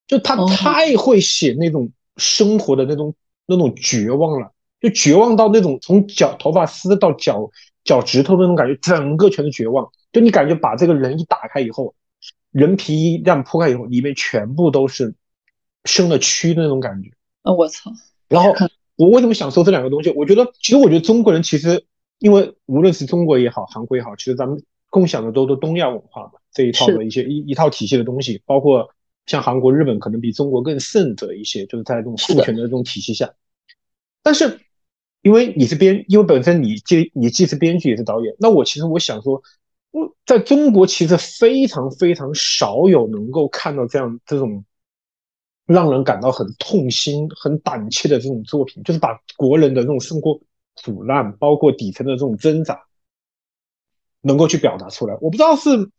[0.07, 3.15] 就他太会写那种生活的那种
[3.47, 7.51] 那种绝望了，就绝望到那种从脚头发丝到脚
[7.85, 9.89] 脚趾头那种感觉，整个全是绝望。
[10.13, 11.95] 就你感觉把这个人一打开以后，
[12.51, 15.15] 人皮一样铺开以后，里面全部都是
[15.85, 17.11] 生了蛆的那种感觉。
[17.43, 17.93] 啊，我操！
[18.29, 18.53] 然后。
[18.97, 20.11] 我为什么想说这两个东西？
[20.11, 21.85] 我觉得，其实我觉得中国人其实，
[22.19, 28.89] 因为无论是中国也好，韩国也好，其实咱们共享的都是东亚文化嘛，这一套的一些一一套体系的东西，包括
[29.27, 33.35] 像韩国、日本，可能比中国更胜者一些，就是在这种父权的这种体系下。
[34.23, 34.61] 但是，
[35.23, 39.43] 因为你是编，因为本身你既你既是编剧也是导演，那我其实我想说，
[39.91, 44.65] 我在中国其实非常非常少有能够看到这样这种。
[45.67, 50.39] 让人感到很痛心、很胆怯的这种作品，就是把国人的这种生活
[50.83, 52.85] 苦难，包括底层的这种挣扎，
[54.21, 55.15] 能够去表达出来。
[55.23, 55.91] 我不知道是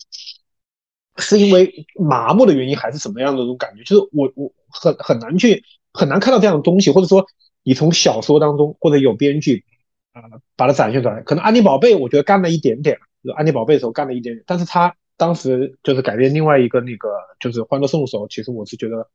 [1.18, 7.26] 是因为麻木的原因，还是什么样的这种感觉，就是我我很很难去很难看到这样的东西，或者说
[7.64, 9.66] 你从小说当中或者有编剧
[10.14, 10.22] 啊
[10.56, 11.24] 把它展现出来。
[11.24, 19.10] 可能安妮宝贝，我觉得干了一点点，就安妮宝贝的时候干了一点点，但是他当时就是改编另外一个那个就是欢乐颂的时候，其实我是觉得。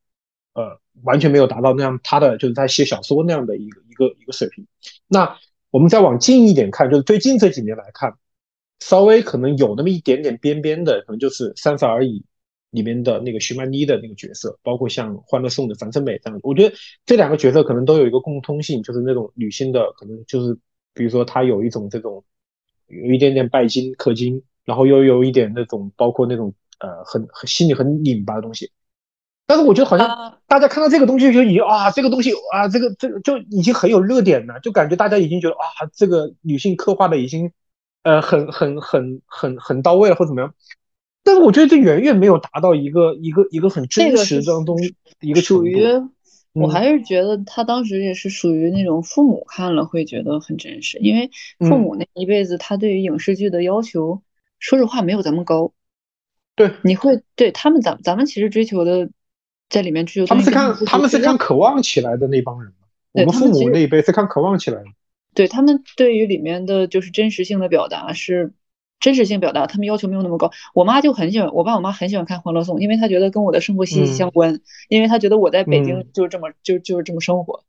[0.53, 4.67] 呃，完全没有达到那样他的就是他写小说那样的一个一个一个水平。
[5.07, 5.39] 那
[5.71, 8.15] 我们再往近一点看，就是最近这几年来看，
[8.81, 12.21] 稍微可能有那么一点点边边的，可能就是《三十而已》
[12.71, 16.41] 里面的那个徐曼妮的那个角色，包括像《欢乐颂》的樊胜美这样。
[16.43, 16.75] 我觉得
[17.07, 20.59] 这两个角色可能都有一个共通性，就是那种女性的，可能就是
[20.95, 22.25] 比如说她有一种这种
[22.89, 28.73] 有一点点拜金氪金，然后又有一点那种包括那种呃很很心里很拧巴的东西。
[29.51, 37.51] 但是我觉得好像大家看到这个东西就已经啊，这个东西啊，这个这个就已经很有热点了，就感觉大家已经觉得啊，这个女性刻画的已经
[38.05, 40.55] 呃很很很很很到位了，或怎么样。
[41.25, 44.79] 但是我觉得这远远没有达到一个一个一个很真实当中
[45.21, 45.85] 一个属于，
[46.53, 54.23] 我还是觉得他当时也是属于那种父母看了会觉得很真实，因为父母那一辈子他对于影视剧的要求，
[54.61, 55.73] 说实话没有咱们高。
[56.55, 59.11] 对，你会对他们咱咱们其实追求的。
[59.70, 62.72] 在里面去，他们是看他们是看渴望起来的那帮人
[63.12, 64.85] 我们父母那一辈是看渴望起来的。
[65.33, 68.52] 对他们对于里面的就是真实性的表达是
[68.98, 70.50] 真实性表达，他们要求没有那么高。
[70.74, 77.62] 我妈就很喜欢，我爸我妈很喜欢看《欢乐颂》，因为他觉得跟我的生活息息相关，因为他觉得我在北京就是这么就就是这么生活。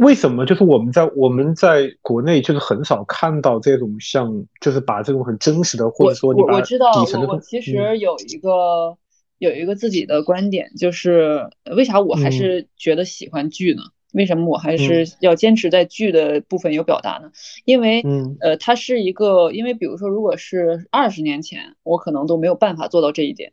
[0.00, 0.44] 为什么？
[0.44, 8.98] 就是我们在我们在国内就是很少看到这种像就是把这种很真实的或者说你把底层的我其实有一个。
[9.38, 13.82] 有一个自己的观点，就是为啥我还是觉得喜欢剧呢？
[14.12, 17.32] 为什么我还是要坚持在剧的部分有表达呢？
[17.64, 18.02] 因为，
[18.40, 23.52] 呃，它是一个，因为比如说，如果是二十年前，我可能都没有办法做到这一点。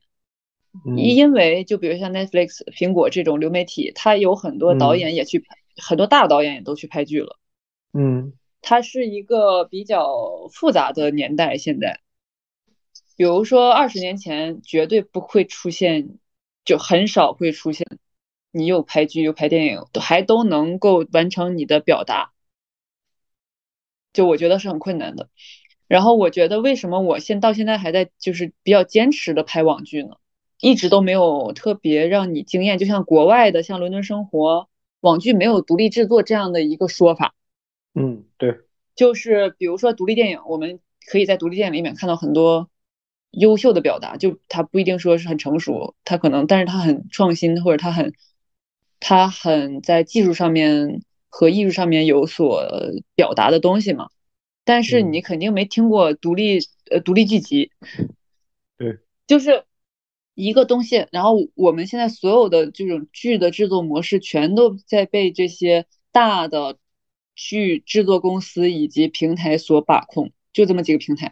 [0.96, 5.44] 因为就比如像 Netflix、苹果这种流媒体，它有很多导演也去，
[5.78, 7.40] 很多大导演也都去拍剧了。
[7.92, 12.00] 嗯，它是一个比较复杂的年代，现在。
[13.22, 16.18] 比如说，二十年前绝对不会出现，
[16.66, 17.86] 就很少会出现，
[18.50, 22.32] 你又拍剧又拍电影，还都能够完成你的表达，
[24.12, 25.30] 就我觉得是很困难的。
[25.88, 30.16] 然后我觉得，为什么我现到现在还在就是比较坚持的拍网剧呢？
[30.60, 34.62] 一直都没有特别让你惊艳，就像国外的像《伦敦生活》
[35.02, 37.36] 网剧没有独立制作这样的一个说法。
[37.94, 38.62] 嗯，对，
[38.96, 42.68] 就是比如说独立电影，我们可以在独立电影里面看到很多。
[43.32, 48.14] 优秀的表达，就他不一定说是很成熟，他可能，但是他很创新，或者他很，
[49.00, 52.68] 他很在技术上面和艺术上面有所
[53.16, 54.10] 表达的东西嘛。
[54.64, 57.72] 但是你肯定没听过独立呃独立剧集，
[58.78, 59.64] 对，就是
[60.36, 61.08] 一个东西。
[61.12, 66.78] 然后我们现在所有的这种剧的制作模式，全都在被这些大的
[67.34, 71.32] 剧制作公司以及平台所把控，就这么几个平台。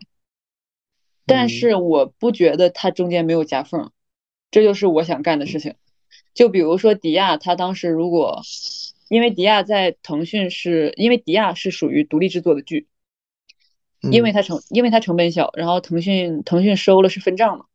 [1.29, 3.91] 但是我不觉得它中间没有夹缝，
[4.51, 5.75] 这就是我想干的事情。
[6.33, 8.41] 就比如说迪亚，他当时如果，
[9.09, 12.87] 因为迪亚在腾讯是，因为迪亚是属于独立制作的剧，
[14.01, 17.65] 因为它成，因为它成本小，然后腾讯腾讯收了是分账嘛，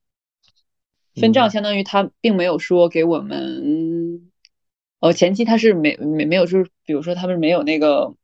[1.15, 4.31] 分账相当于他并没有说给我们，
[5.01, 8.15] 呃前期他是没没没有就是比如说他们没有那个。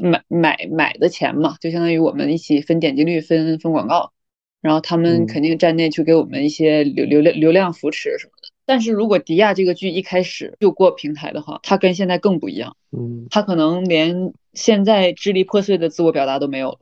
[0.00, 4.12] 买买买的钱嘛，就相当于我们一起分点击率、分分广告，
[4.60, 8.48] 然后他们肯定站内去给我们一些流流量流量扶持什么的。
[8.66, 12.76] 但是如果迪亚这个剧一开始就过平台的话，它跟现在更不一样。
[12.92, 16.78] 嗯，它可能连现在支离破碎的自我表达都没有了。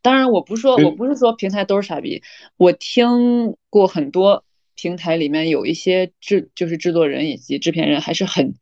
[0.00, 2.22] 当然，我不是说我不是说平台都是傻逼，
[2.56, 4.44] 我听过很多
[4.74, 8.54] 平台里面有一些制就是制作人以及制片人还是很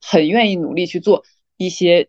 [0.00, 1.24] 很愿意努力去做
[1.56, 2.08] 一些。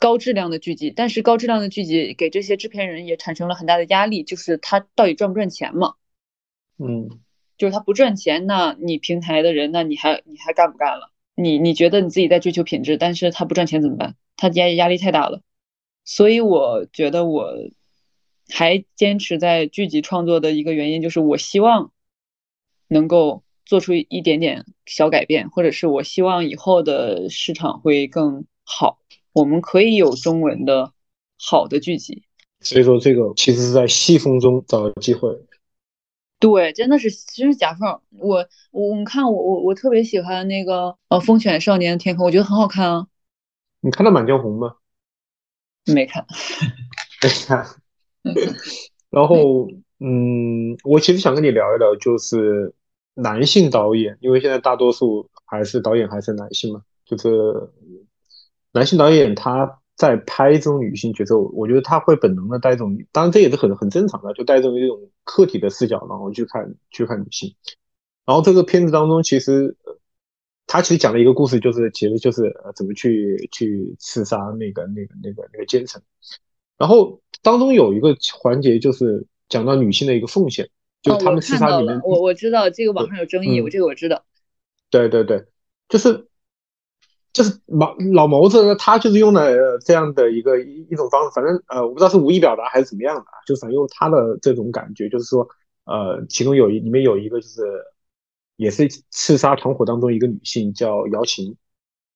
[0.00, 5.94] 高质量的剧集，但是高质量的剧集给这些制片人也产生了很大的压力，就是他到底赚不赚钱嘛？
[6.78, 7.20] 嗯，
[7.58, 11.12] 就是他不赚钱，那你平台的人，那你还你还干不干了？
[11.34, 14.16] 你你觉得你自己在追求品质，但是他不赚钱怎么办？
[14.36, 15.42] 他压压力太大了，
[16.06, 17.54] 所以我觉得我
[18.48, 21.92] 还坚持在剧集创作的一个原因，就是我希望
[22.88, 28.99] 能够做出一点点小改变，或者是我希望以后的市场会更好。
[29.32, 30.92] 我们可以有中文的
[31.38, 32.24] 好的剧集，
[32.60, 35.28] 所以说这个其实是在细缝中找到机会。
[36.38, 38.00] 对，真的是真是夹缝。
[38.18, 43.06] 我我你看我我我特别喜欢那个呃《风犬少年的天空》，我觉得很好看啊。
[43.80, 44.76] 你看到《满江红》吗？
[45.86, 46.26] 没看。
[47.22, 47.66] 没 看。
[49.10, 52.74] 然后嗯，我其实想跟你聊一聊，就是
[53.14, 57.28] 男性导演，因为现在大多数还是导演还是男性嘛，就是。
[58.72, 67.54] 男性导演他在拍这种女性角色，我觉得他会本能的带这种，当然这也是很很正常的，就带这种一种客体的视角，然后去看去看女性。
[68.24, 69.76] 然后这个片子当中，其实
[70.66, 76.00] 他其实讲了一个故事，就是其实就是呃怎么去去刺杀那个那个那个那个奸臣。
[76.78, 80.70] 然后当中有一个环节就是讲到女性的一个奉献，
[81.02, 84.24] 就他们刺杀里面，我我知道这个网上有争议，我这个我知道。
[84.88, 85.44] 对对对，
[85.88, 86.29] 就是。
[87.32, 95.48] 就是毛老谋子，他就是用了这样的一个一一种方式，反正呃，我不知道是无意表达还是怎么样的，就反正用他的这种感觉，就是说，
[95.84, 97.62] 呃，其中有一里面有一个就是，
[98.56, 101.56] 也是刺杀团伙当中一个女性叫姚琴，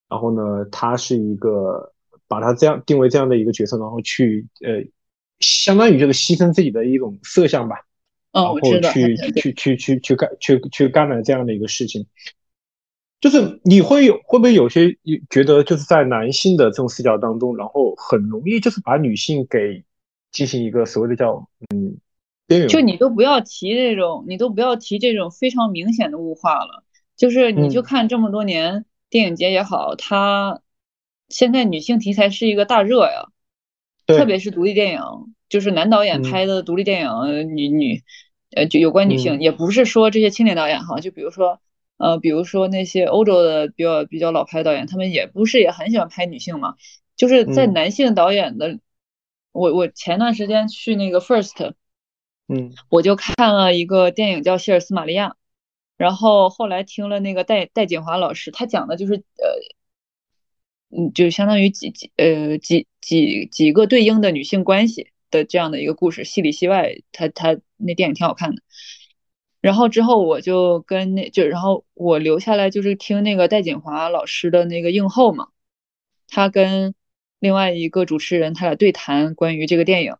[0.08, 1.92] 然后呢，她是一个
[2.26, 4.84] 把她这样定为这样的一个角色，然后去呃，
[5.38, 7.76] 相当于就是牺牲自己的一种色相吧，
[8.32, 12.08] 然后去去去去去干去去干了这样的一个事情。
[13.24, 14.98] 就是你会有会不会有些
[15.30, 19.82] 觉得就是在男性的这种视角当中，然后很容易就是把女性给
[20.30, 21.96] 进行一个所谓的叫嗯
[22.46, 26.84] 边缘，就你都不要提这种，你都不要提这种非常明显的物化了。
[27.16, 30.60] 就是你就看这么多年电影节也好，它
[31.30, 33.28] 现在女性题材是一个大热呀，
[34.06, 35.00] 特别是独立电影，
[35.48, 38.02] 就是男导演拍的独立电影，女女
[38.54, 41.58] 呃就有关女性，也不是说这些青年导演哈，就比如说。
[41.96, 46.74] 呃，比如说那些欧洲的比较比较老牌导演，他们也不是也很喜欢拍女性嘛？
[47.16, 48.80] 就是在男性导演的，
[49.52, 51.74] 我我前段时间去那个 First，
[52.48, 55.28] 嗯，我就看了一个电影叫《希尔斯玛利亚》，
[55.96, 68.62] 然后后来听了那个戴戴锦华老师，他讲的就是呃，嗯，就相当于几几呃几几几个对应的女性关系的这样的一个故事，戏里戏外，他他那电影挺好看的。
[69.64, 75.48] 然后之后我就跟那就然后我留下来就是听那个戴锦华老师的那个映后嘛，
[76.28, 76.94] 他跟
[77.40, 80.16] 另外一个主持人他俩对谈关于这个电影，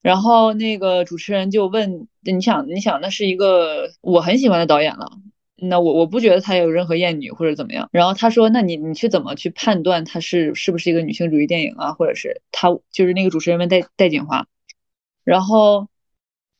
[0.00, 5.10] 然后那个主持人就问你想你想那是一个我很喜欢的导演了，
[5.56, 14.46] 那我我不觉得他有任何艳女或者怎么样，然后他说那你你去怎么去判断他是是不是一个女性主义电影啊，或者是他就是那个主持人问戴戴锦华，
[15.24, 15.88] 然后。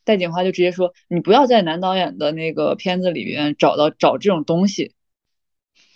[0.09, 4.94] 戴锦华就直接说：“你不要在男导演的那个片子里面找到找这种东西，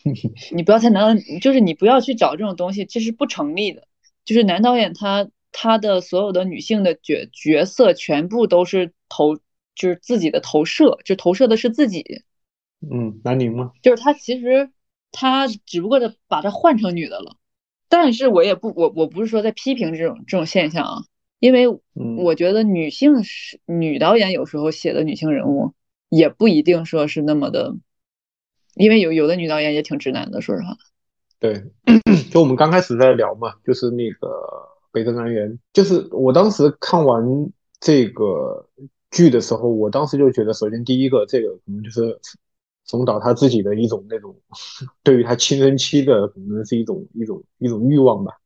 [0.54, 3.88] 你不要在男，就是你不要去找这种东西，这是不成立的。
[4.26, 9.36] 就是男导演他他的所有的女性的角角色全部都是投，
[9.74, 12.22] 就是自己的投射，就投射的是自己。
[12.82, 13.72] 嗯，南宁吗？
[13.80, 14.70] 就是他其实
[15.10, 17.36] 他只不过的把他换成女的了，
[17.88, 21.04] 但是我也不我我不是说在批评这种这种现象啊。”
[21.42, 21.66] 因为
[22.18, 25.74] 我觉得女性是女导演有时候写的女性人物
[26.08, 27.74] 也不一定说是那么的，
[28.76, 30.76] 因为有有的女导演也挺直男的，说实话。
[31.40, 31.64] 对，
[32.30, 34.28] 就我们刚开始在聊嘛，就是那个
[34.92, 37.20] 《北辙南辕》，就是我当时看完
[37.80, 38.68] 这个
[39.10, 42.20] 剧的时候，我当时就觉得，首先第一个，这个可能就是
[42.86, 44.36] 冯导他自己的一种那种
[45.02, 48.38] 对于他青春期的可能是一种一种一种欲望吧。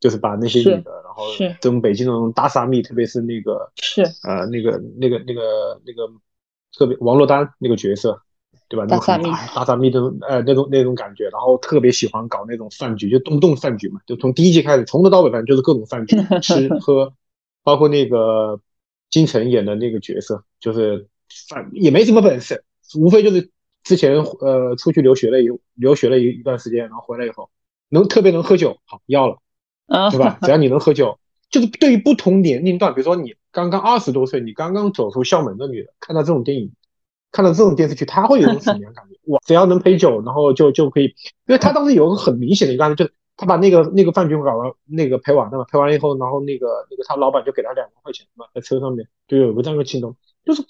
[0.00, 1.24] 就是把那些女的，然后
[1.60, 6.08] 这种北京那种大萨蜜，特别是那个是呃那个那个那个那个
[6.76, 8.20] 特别王珞丹那个角色，
[8.68, 8.86] 对吧？
[8.86, 9.24] 大萨蜜，
[9.54, 17.12] 大萨蜜那种呃那种那种感觉，然后特别喜欢搞那种饭局，就动不动饭局嘛，就从第一季开始，从头到尾反正就是各种饭局，吃 喝，
[17.64, 18.60] 包括那个
[19.10, 21.08] 金晨演的那个角色，就是
[21.48, 22.62] 饭也没什么本事，
[22.96, 23.50] 无非就是
[23.82, 27.50] 之前呃出去留学了一留学了一一段时间，然后回来以后
[27.88, 29.38] 能特别能喝酒，好要了。
[29.88, 30.38] 对吧？
[30.44, 31.18] 只要你能喝酒，
[31.50, 36.72] 就是对于不同年龄段，比如说你刚刚二十多岁，你刚刚走出校门的女的，看到这种电影，
[37.32, 39.16] 看到这种电视剧，她会有种什么样感觉？
[39.32, 41.06] 哇，只要能陪酒，然后就就可以，
[41.46, 50.14] 因为她当时有个很明显的一个案例，就是她把那个那个饭局搞了，那个陪完了嘛，陪完了以后，然后那个那个他老板就给她两万块钱嘛，在车上面就有个这样的镜头，
[50.44, 50.62] 就是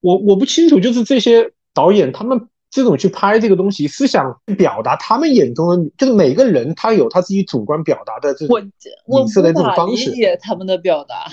[0.00, 2.49] 我我不清楚，就是这些导演他们。
[2.70, 10.10] 这种去拍这个东西是想表达他们眼中的，就是每个人他有他自己主观表达的这种影射的这种方式。
[10.10, 11.26] 理解他们的表达。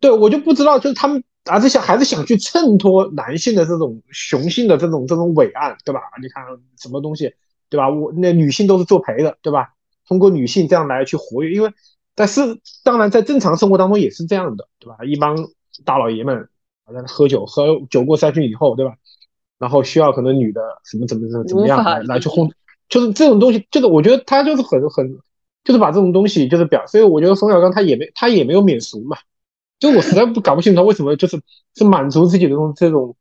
[0.00, 6.00] 对，我就不知道，就是他们啊，这些还是想去衬托男性的这种雄性的这种这种伟岸，对吧？
[6.22, 6.44] 你看
[6.78, 7.34] 什么东西，
[7.68, 7.88] 对吧？
[7.90, 9.74] 我那女性都是作陪的，对吧？
[10.06, 11.72] 通过女性这样来去活跃，因为
[12.14, 12.40] 但是
[12.82, 14.96] 当然在正常生活当中也是这样的，对吧？
[15.04, 15.36] 一帮
[15.84, 16.48] 大老爷们
[16.86, 18.94] 在那喝酒，喝酒过三巡以后，对吧？
[19.58, 22.50] 然后需要可能女的什么怎么怎么怎么样来来去哄，
[22.88, 25.18] 就是这种东西，就是我觉得他就是很很，
[25.62, 29.16] 就是把这种东西就是表，所以我觉得冯小刚他也没他也没有免俗嘛，
[29.78, 31.40] 就我实在不搞不清楚他为什么就是
[31.74, 33.16] 是满足自己的这种这种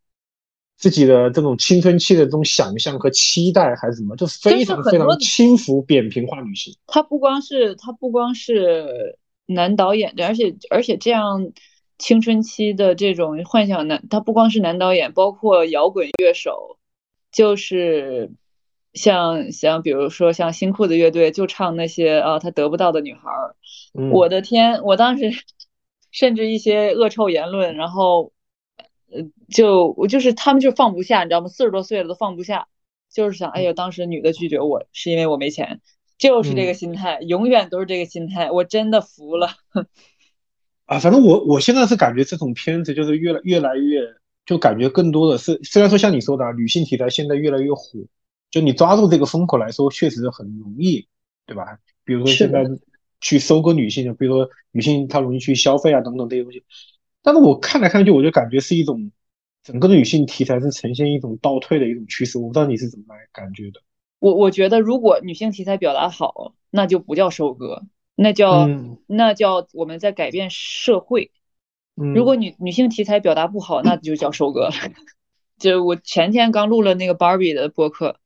[0.78, 6.76] 自己的这种青春期的这种想象和期待还是什么，就非常非常轻浮扁平化女性。
[6.88, 11.52] 他不光是他不光是男导演的，而且而且这样。
[11.98, 16.78] 青春期的这种幻想男，他不光是男导演，包括摇滚乐手，
[17.32, 18.32] 就是
[18.94, 23.56] 像像比如说像新裤子乐队，就唱那些啊他得不到的女孩儿。
[24.12, 25.32] 我的天，我当时
[26.12, 28.32] 甚至一些恶臭言论，然后
[29.12, 31.48] 呃就我就是他们就放不下，你知道吗？
[31.48, 32.68] 四十多岁了都放不下，
[33.12, 35.80] 就是想，哎呦，当时女的拒绝我是因为我没钱，
[36.18, 39.50] 就是这个心态，永远都是这个心态，我真的服了。
[40.86, 44.02] 啊，反正我我现在是感觉这种片子就是越来越来越，
[44.46, 48.00] 就感觉更多的是，虽然说像你说的，女性题材现在越来越火，
[48.52, 51.08] 就你抓住这个风口来说，确实很容易，
[51.46, 51.80] 对吧？
[52.04, 52.66] 比如说现在
[53.22, 56.64] 去收割女性的，比如说女性她容易去消费啊等等这些东西，
[57.22, 59.10] 但是我看来看去，我就感觉是一种
[59.64, 63.82] 整个的女性题材是呈现一种倒退的一种趋势，我不知道你是怎么来感觉的。
[64.20, 67.84] 我我觉得如果女性题材表达好，那就不叫收割。
[68.16, 68.68] 那叫
[69.08, 71.32] 那叫我们在改变社会。
[71.96, 74.72] 如果女女性题材表达不好，那就叫收割了。
[75.60, 78.20] 就我前天刚录了那个 Barbie 的播客，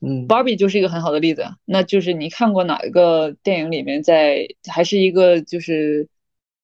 [0.00, 1.44] 嗯，Barbie 就是一个很好的例子。
[1.64, 6.08] 那就是你看过哪一个电影里面，在还是一个就是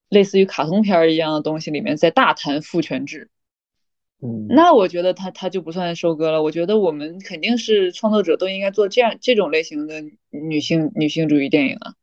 [0.08, 3.28] 类似于卡通片一样的东西里面，在大谈父权制，
[4.22, 6.42] 嗯，那我觉得他他就不算收割了。
[6.42, 11.94] 我觉得我们肯定是创作者都应该做这样这种类型的女性女性主义电影啊。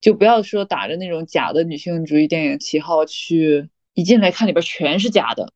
[0.00, 5.52] 就不要说打着那种假的女性主义电影旗号去，一进来看里边全是假的，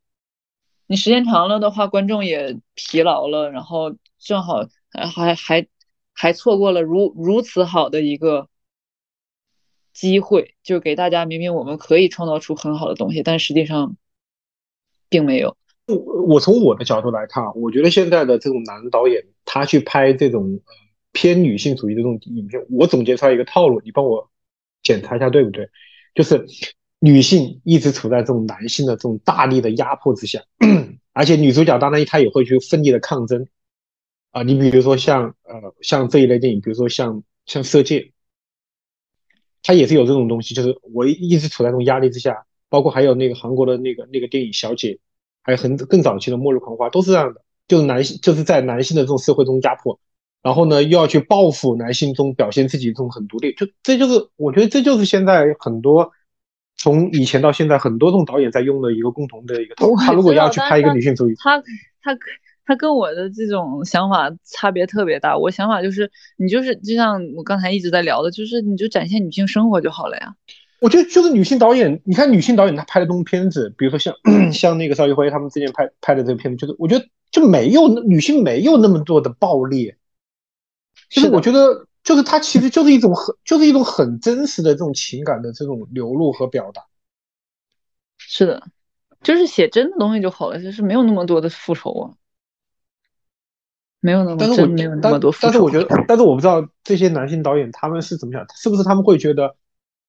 [0.87, 5.67] 你时间长了的话，观众也疲劳了，然后正好还还还
[6.13, 8.49] 还错过了如如此好的一个
[9.95, 13.97] 机会，就给大家明明我们可以创造出很好的东西，但实际上
[15.09, 15.57] 并没有。
[15.87, 20.61] 我我从我的角度来看，我觉得现在的这种男导演，他去拍这种
[21.13, 24.31] 偏女性主义的这种影片，我总结出来一个套路，你帮我。
[24.85, 25.69] 检查一下对不对？
[26.15, 26.47] 就是
[27.01, 30.45] 女性一直处在这种男性的这种大力的压迫之下，
[31.13, 33.49] 而且女主角当然她也会去奋力的抗争
[34.31, 34.45] 啊。
[34.45, 38.01] 你比如说像呃像这一类电影，比如说像像《色戒》，
[39.65, 42.45] 它也是有这种东西，就是我一直处在这种压力之下。
[42.71, 44.95] 包括还有那个韩国的那个那个电影《小姐》，
[45.43, 50.01] 还有很更早期的《末日狂花》，都是这样的，就是男性就是在男性的这种社会中压迫。
[50.45, 56.13] 然后呢，又要去报复男性中表现自己这种很独立，就这就是我觉得这就是现在很多
[56.77, 59.75] 从以前到现在很多这种导演在用的一个共同的一个。
[60.05, 61.59] 他如果要去拍一个女性主义，他
[62.03, 62.15] 他
[62.67, 65.39] 他跟我的这种想法差别特别大。
[65.39, 70.35] 我想法就是，你就是就像我刚才一直在聊的，就是你就展现女性生活就好了呀。
[70.81, 74.15] 我觉得就是女性导演，你看女性导演她拍的这种片子，比如说像
[74.53, 79.95] 像那个邵艺辉他们之前拍拍的这个片子，就是我觉得就没有女性没有那么多的暴力。
[81.11, 86.83] 其实我觉得，就是它其实就是一种很，就是一种很真实的这种情感的这种流露和表达。
[88.17, 88.63] 是的，
[89.23, 92.15] 就是写真的东西就好了，就是没有那么多的复仇啊，
[94.01, 95.43] 没有那么，但是我没有那么多复仇。
[95.43, 99.57] 但是我觉得，但是我不知道这些男性导演他们是怎么想，是不是他们会觉得，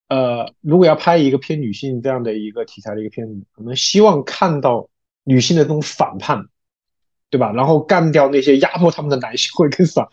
[0.08, 4.90] 呃，如果要拍一个偏女性这样的一个题材的一个片子，可能希望看到
[5.24, 6.48] 女性的这种反叛，
[7.30, 7.52] 对吧？
[7.52, 10.08] 然后干掉那些压迫他们的男性会更爽。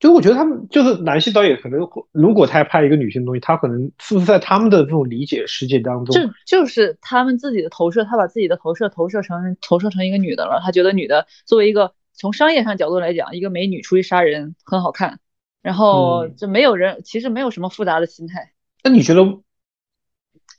[0.00, 1.80] 就我觉得他们就是男性导演，可能
[2.12, 10.60] 如果他要拍一个女性的东西，他可能是不是在他们的这种理解世界当中，就就是他们自己的投射，他把自己的投射投射成投射成一个女的了。
[10.64, 15.18] 他觉得女的作为一个从商业上角度来讲，一个美女出去杀人很好看，
[15.62, 18.52] 然后就没有人其实没有什么复杂的心态。
[18.84, 19.40] 那你觉得，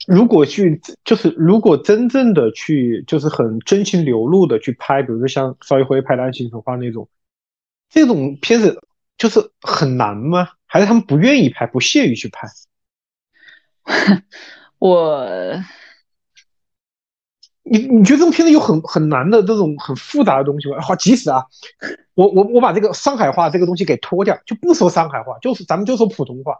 [0.05, 7.07] 如果去就是如果真正的去就是很真情流露的去拍，比如说像邵艺辉拍《爱情神话》那种
[7.89, 8.77] 这种片子。
[9.20, 10.49] 就是很难吗？
[10.65, 12.47] 还是他们不愿意拍，不屑于去拍？
[14.80, 15.28] 我，
[17.63, 20.80] 你你觉得这种片子有很很难的这种很复杂的东西吗？
[20.80, 21.45] 好，即使啊，
[22.13, 26.59] 我我我把这个上海话这个东西给脱掉，就不说上海话，就是咱们就说普通话。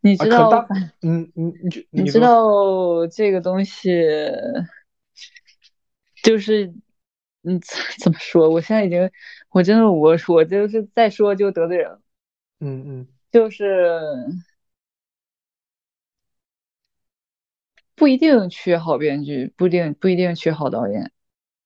[0.00, 0.68] 你知道？
[1.02, 4.04] 嗯嗯，你你知道这个东西，
[6.22, 6.72] 就是
[7.44, 7.60] 嗯
[8.02, 8.50] 怎么说？
[8.50, 9.10] 我现在已经。
[9.50, 12.00] 我真的，我我就是再说就得罪人。
[12.58, 14.00] 嗯嗯，就是
[17.94, 21.12] 不一定缺好编剧，不一定不一定缺好导演。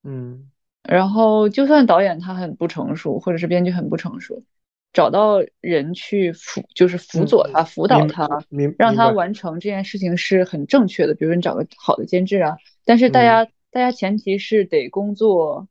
[0.04, 0.50] 嗯，
[0.82, 4.44] 然后就算导演他很不成熟，或者是编剧很不成熟，
[4.92, 8.28] 找到人去辅，就是辅佐他、辅导他，
[8.76, 11.14] 让他完成这件事情是很正确的。
[11.14, 15.68] 比如你找个好的监制啊，但是大家大家前提是得工作。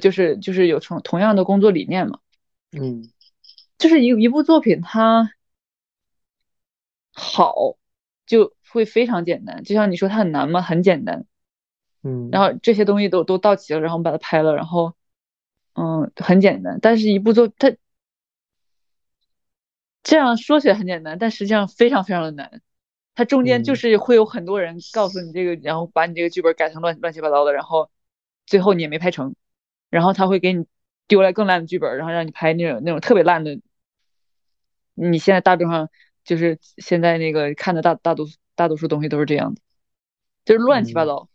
[0.00, 2.18] 就是就是有同同样的工作理念嘛，
[2.72, 3.08] 嗯，
[3.78, 5.32] 就是一一部作品它
[7.14, 7.76] 好
[8.26, 10.60] 就会非常简单，就像你说它很难吗？
[10.60, 11.24] 很简单，
[12.02, 14.94] 嗯，然后这些东西都都到齐了，然后我们把它拍了，然后
[15.74, 17.74] 嗯很简单，但是一部作它
[20.02, 22.60] 这样说起来很简单，但实际上非常非常的难，
[23.16, 27.90] 它中间就是会有很多人告诉你这个，然后把你这个剧本改成乱乱七八糟的，然后
[28.46, 29.34] 最后你也没拍成。
[29.90, 30.66] 然后他会给你
[31.08, 33.60] 丢来更烂的剧本，然后让你拍那种那种特别烂的。
[34.94, 35.88] 你现在大众上
[36.24, 39.60] 就是现在那个看的大大多大多数东西都是这样的，
[40.44, 41.28] 就是乱七八糟。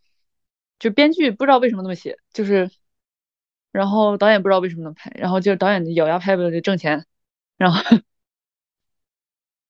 [0.79, 2.69] 就编剧不知道为什么那么写，就是，
[3.71, 7.05] 然后导演不知道为什么能拍，然后就导演咬牙拍不了就挣钱，
[7.57, 7.81] 然后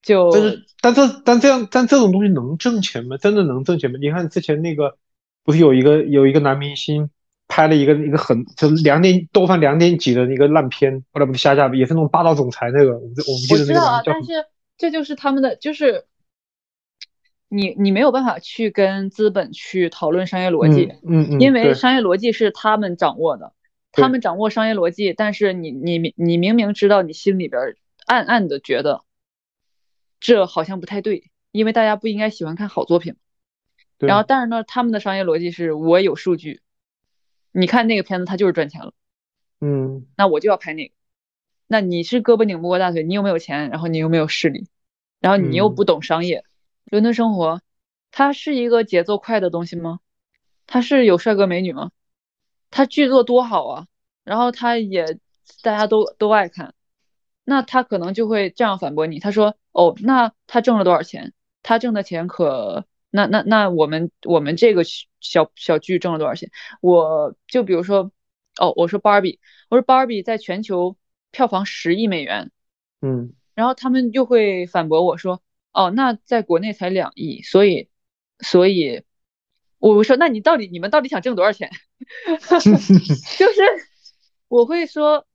[0.01, 0.31] 就。
[0.31, 3.17] 但是，但这但这样但这种东西能挣钱吗？
[3.17, 3.97] 真的能挣钱吗？
[4.01, 4.97] 你看之前那个
[5.43, 7.09] 不是有一个有一个男明星
[7.47, 13.07] 拍了一个一个很就两点豆瓣两点几的一个烂片，后来不是下架，也是那种霸道总裁那个，我我
[13.47, 14.45] 不记得那个我知道啊，但是
[14.77, 16.05] 这就是他们的就是。
[17.53, 23.51] 你你没有办法去跟资本去讨论商业逻辑，嗯嗯，因为商业逻辑是他们掌握的，
[23.91, 27.75] 他们掌握商业逻辑，但是你你你你明明知道你心里边
[28.05, 29.01] 暗暗的觉得
[30.21, 33.17] 这好像不太对，因为大家不应该喜欢看好作品，
[33.97, 36.61] 然后但是呢，他们的商业逻辑是我有数据，
[37.51, 38.93] 你看那个片子它就是赚钱了，
[39.59, 40.93] 嗯，那我就要拍那个，
[41.67, 44.69] 那你是胳膊拧不过大腿，你又没有钱，然后你又没有势力，
[45.19, 46.45] 然后你又不懂商业。
[46.85, 47.61] 伦敦生活，
[48.11, 49.99] 它是一个节奏快的东西吗？
[50.67, 51.91] 它是有帅哥美女吗？
[52.69, 53.87] 它剧作多好啊，
[54.23, 55.17] 然后它也
[55.63, 56.73] 大家都都爱看，
[57.43, 61.33] 那他可能就会这样反驳你，他说：“哦，那他挣了多少钱？
[61.63, 64.83] 他挣的钱可那那那我们我们这个
[65.19, 66.49] 小小剧挣了多少钱？
[66.81, 68.11] 我就比如说，
[68.59, 70.97] 哦，我说芭比，我说芭比在全球
[71.31, 72.51] 票房十亿美元，
[73.01, 75.41] 嗯，然后他们又会反驳我说。”
[75.73, 77.87] 哦，那在国内才两亿，所以，
[78.39, 79.03] 所以，
[79.79, 81.71] 我说，那你到底你们到底想挣多少钱？
[82.59, 83.61] 就是
[84.49, 85.25] 我会说，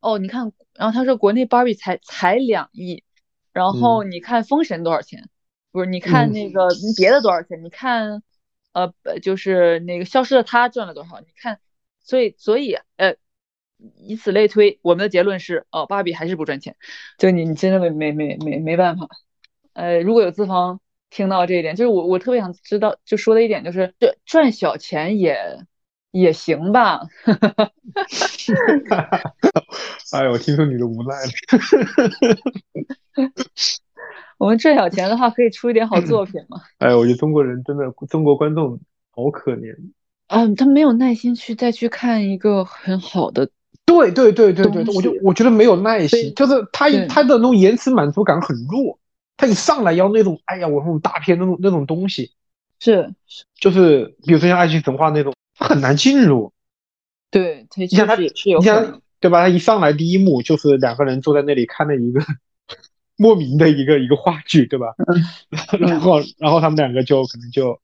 [0.00, 3.04] 哦，你看，然后他说国内芭比才才两亿，
[3.60, 5.28] 然后你看封神多少钱？
[5.70, 7.62] 不是，你看那个别的多少钱？
[7.62, 8.22] 你看，
[8.72, 8.92] 呃，
[9.22, 11.20] 就是那个消失的他赚了多少？
[11.20, 11.60] 你看，
[12.02, 13.16] 所以，所以，呃。
[13.96, 16.76] 以此类推，我们的结论是，哦，芭比还是不赚钱。
[17.16, 19.08] 就你，你真的没没没没没办法。
[19.72, 25.64] 呃，如果有资方听到这一点，就是我我特别想知道，就说的一点就是，赚赚小钱也
[26.10, 27.00] 也行吧。
[30.12, 31.30] 哎呦，我听出你的无奈了。
[34.38, 36.60] 我们赚小钱的话，可以出一点好作品嘛？
[36.78, 38.80] 哎，我觉得中国人真的，中国观众
[39.10, 39.74] 好可怜。
[40.28, 43.50] 嗯，他没有耐心去再去看一个很好的。
[43.84, 48.98] 对对对对对，我就我觉得没有耐心，就是他他的那种延迟满足感很弱。
[49.36, 52.30] 他一上来要那种，哎呀，我那种大片那种那种东西，
[52.78, 53.14] 是，
[53.58, 56.52] 就是比如说像爱情神话那种，他很难进入。
[57.30, 58.28] 对，你像他，你
[58.62, 59.42] 像对吧？
[59.42, 62.20] 他一上来第一幕就是两个人坐在那里看了一个
[63.20, 64.94] 莫名的一个一个话剧，对吧？
[65.78, 67.78] 然后然后他们两个就可能就，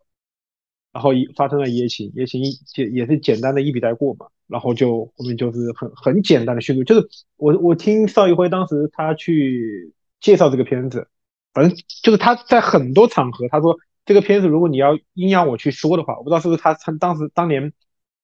[0.94, 7.06] 然后一发生了一夜情，一夜情一简也是简单的一笔带过嘛，然后就后面就是很很简单的叙述，就是
[7.36, 11.06] 我我听邵艺辉当时他去介绍这个片子。
[11.52, 17.72] 反正就是他在很多场合，他说这个片子如果你要硬要我去说的话，我不知道是不是他参当时当年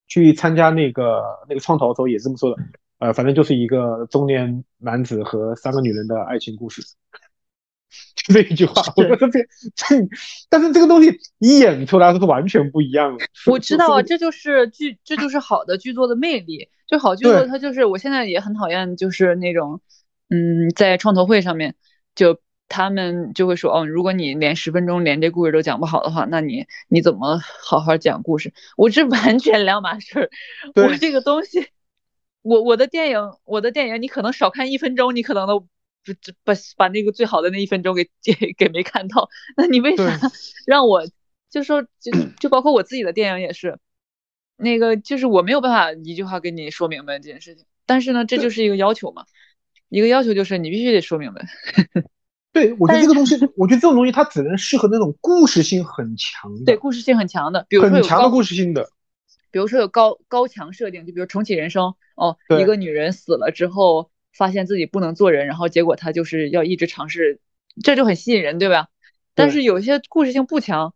[0.06, 2.62] 去参加那个那个创投的时候也这么说的。
[2.98, 6.82] 呃，反正就是一个中年男子和三个女人的爱情故事，
[8.28, 8.82] 就 这一句话。
[8.96, 9.40] 我说这
[9.74, 9.96] 这，
[10.48, 13.24] 但是这个东西你演出来是完全不一样的。
[13.46, 16.68] 我知道啊， 这就是剧，这就是好的剧作的魅力。
[16.88, 19.80] 就好剧作，它就是我现在也很讨厌，就是那种
[20.28, 21.74] 嗯，在创投会上面
[22.14, 22.38] 就。
[22.74, 28.54] 他们就会说，哦，如果你连十分钟连这故事都讲不好的话，那你你怎么好好讲故事？
[28.78, 30.30] 我这完全两码事儿。
[30.74, 31.66] 我这个东西，
[32.40, 35.66] 我我的电影，我的电影，你可能少看一分钟，你可能都
[36.04, 36.12] 不
[36.44, 39.28] 把把那个最好的那一分钟给给给没看到。
[39.56, 40.20] 那你为啥
[40.66, 41.04] 让我
[41.50, 43.78] 就说就就包括我自己的电影也是，
[44.56, 47.66] 那个就是我没有办法一句话跟你说明白这件事情。
[47.86, 49.26] 但是呢，这就是一个要求嘛，
[49.88, 51.46] 一个要求就是你必须得说明白。
[52.52, 58.90] 对，我觉得这个东西，我觉得这种东西它只能适合那种故事性很强的，对，故事性很强的，比如说很强的故事性的，
[59.50, 67.40] 比如说有高高强设定，就比如重启人生，哦，一个女人死了之后，发现自己不能做人，然后结果他就是要一直尝试，
[67.82, 68.88] 这就很吸引人，对吧？
[69.34, 70.94] 但是有些故事性不强，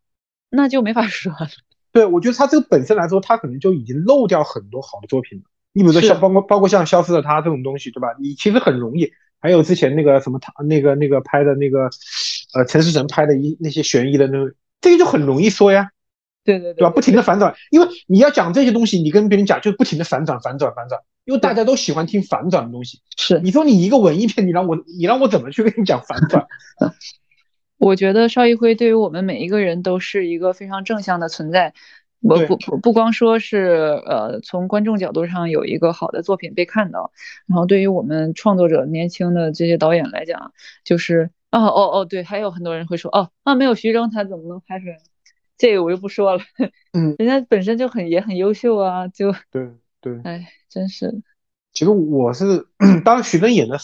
[0.50, 1.48] 那就没法说了。
[1.92, 5.44] 对，我觉得他这个本身来说，他可能就已经漏掉很多好的作品了。
[5.72, 8.08] 你比如说像包括包括像消失的她这种东西，对吧？
[8.20, 9.12] 你其实很容易。
[9.38, 11.90] 还有之前那个什么他那个那个拍的那个，
[12.54, 14.38] 呃，陈思诚拍的一那些悬疑的那，
[14.80, 15.90] 这个就很容易说呀，
[16.42, 16.90] 对对对吧？
[16.90, 23.00] 不停的反转，因为你要讲这些东西，你跟别人讲就是不停的反转反转反转，因为大家都喜欢听反转的东西。
[23.18, 26.46] 是，你说你一个文艺片，你让我你让我怎么去跟你讲反转？
[27.76, 31.74] 我觉得邵艺辉对于我们每一个人都是一个非常正向的存在。
[32.22, 37.12] 我不不不光说是呃从观众角度上有一个好的作品被看到，
[37.46, 40.52] 然后对于我们创作者年轻的这些导演来讲，
[40.84, 44.96] 就是啊哦哦对，还有很多人会说哦啊没有徐峥他怎么能拍出来？
[45.58, 46.42] 这个我就不说了，
[46.94, 49.68] 嗯， 人家本身就很也很优秀啊，就对
[50.06, 51.22] 对，哎真是。
[51.72, 52.68] 其实我是，
[53.04, 53.76] 当然徐峥演的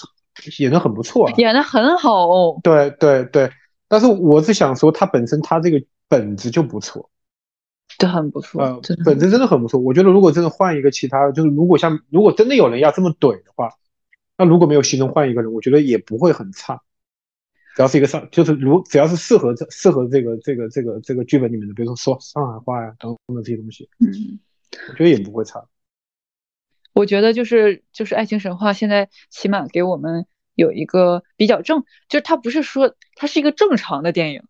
[0.58, 2.60] 演的很不错，演的很好哦。
[2.62, 3.50] 对对对，
[3.88, 7.10] 但是我是想说他本身他这个本子就不错。
[7.98, 9.80] 这很不错，呃，本子真的很不错。
[9.80, 13.70] 我觉得如果真的换一个其他，就是如果像如果真的有人要这么怼的话，
[14.38, 16.80] 那如果没有徐峥换一个人，我觉得也不会很差。
[17.76, 24.38] 只要是一个上，就是如只要是适合这适合这个这个这个这个剧本里面的，比如说说上海话呀等等的这些东西，嗯，
[24.88, 25.62] 我觉得也不会差。
[26.93, 34.43] 我觉得就是就是爱情神话现在起码给我们有一个比较正，就是它不是说它是一个正常的电影，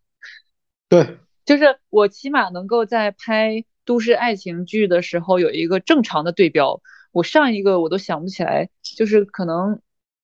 [0.89, 1.17] 对。
[1.45, 6.81] 就是我起码能够在拍都市爱情剧的时候有一个正常的对标。
[7.11, 9.81] 我上一个我都想不起来，就是可能，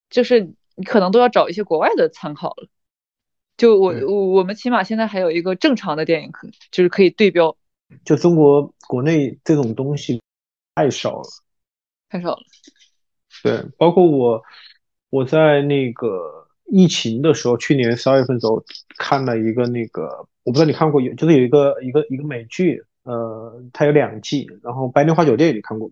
[0.09, 2.70] 就是你可能都要找一些国外的参考了。
[3.57, 7.57] 就我我我们起码现在还有一个正常的电影可就是可以对标。
[8.05, 10.22] 就中国国内这种东西
[10.74, 11.30] 太少了，
[12.10, 12.41] 太少了。
[13.43, 14.43] 对，包括我
[15.10, 18.64] 我在那个疫情的时候，去年十二月份的时候
[18.97, 20.28] 看了一个那个。
[20.43, 25.91] 我不知道你看过有，就是有一个一个一个美剧，呃，它有两季，然后《白莲花酒店》你看过？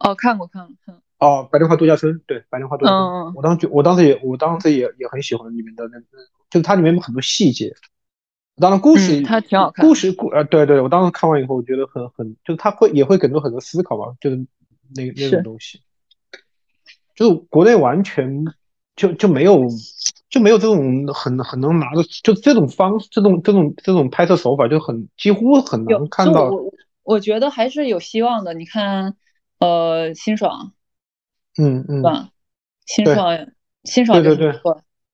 [0.00, 1.00] 哦，看过，看过，看。
[1.18, 3.00] 哦，《白莲花度假村》对，《白莲花度假村》。
[3.04, 3.32] 嗯嗯。
[3.36, 6.00] 我当时我当时也我当时也也很喜欢里面的那，
[6.50, 7.72] 就是它里面有很多细节。
[8.56, 9.86] 当然，故事它挺好看。
[9.86, 14.44] 故事故呃，对对，我当时看完以后，我觉得很很，就是它会也会给出很多思考吧，就是
[14.94, 15.80] 那那种东西，
[17.14, 18.44] 就是国内完全
[18.94, 19.68] 就就没有。
[20.28, 26.50] 就没有这种很很能拿的，就这种方式这种这种这种拍摄手法就很几乎很难看到。
[26.50, 26.74] 我
[27.04, 28.52] 我觉得还是有希望的。
[28.52, 29.14] 你看，
[29.60, 30.72] 呃，辛爽，
[31.56, 32.30] 嗯嗯，吧，
[32.86, 33.46] 辛爽
[33.84, 34.60] 辛爽对对对，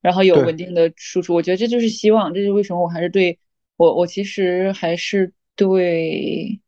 [0.01, 2.33] 然后有稳定的输出，我觉得这就是希望。
[2.33, 3.39] 这是为什么我还是对
[3.77, 6.59] 我我其实还是对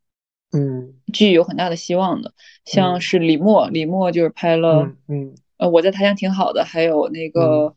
[0.55, 2.33] 嗯剧有很大的希望的。
[2.65, 7.77] 像是李默，李默就是拍了嗯呃我在他乡挺好的，还有那个。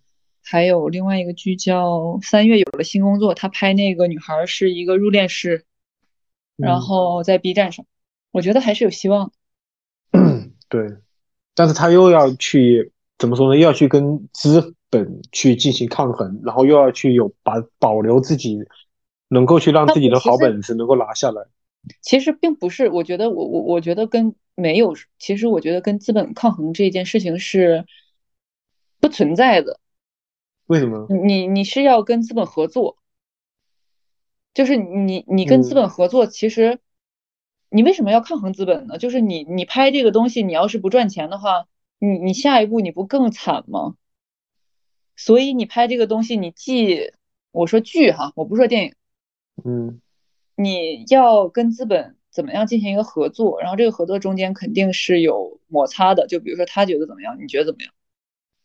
[0.50, 5.66] 还有另外一个剧叫《三月有了新工作》，他拍那个女孩是一个入殓师，
[6.56, 7.86] 然后在 B 站上，
[8.32, 9.34] 我觉得还是有希望。
[10.70, 10.88] 对，
[11.54, 13.60] 但是他又要去怎么说呢？
[13.60, 18.58] 又要去跟资本去进行抗衡，然后又要去有把保留自己，
[19.28, 21.44] 能够去让自己的好本子能够拿下来。
[22.02, 27.86] 其实并不是，我觉得我我我觉得跟没有，其实我觉得跟资本抗衡这件事情是
[29.00, 29.80] 不存在的。
[30.68, 31.08] 为什么？
[31.10, 32.98] 你你是要跟资本合作，
[34.54, 36.80] 就是你你跟资本合作，其实
[37.70, 38.98] 你为什么要抗衡资本呢？
[38.98, 41.68] 就是你你拍这个东西，你要是不赚钱的话，
[42.00, 43.96] 你你下一步你不更惨吗？
[45.16, 47.12] 所以你拍这个东西，你既
[47.52, 48.94] 我说剧哈，我不说电影，
[49.64, 50.00] 嗯，
[50.58, 57.94] 你要跟资本怎么样进行一个合作，然后这个合作中间肯定是有摩擦的，就比如说他觉得怎么样，你觉得怎么样？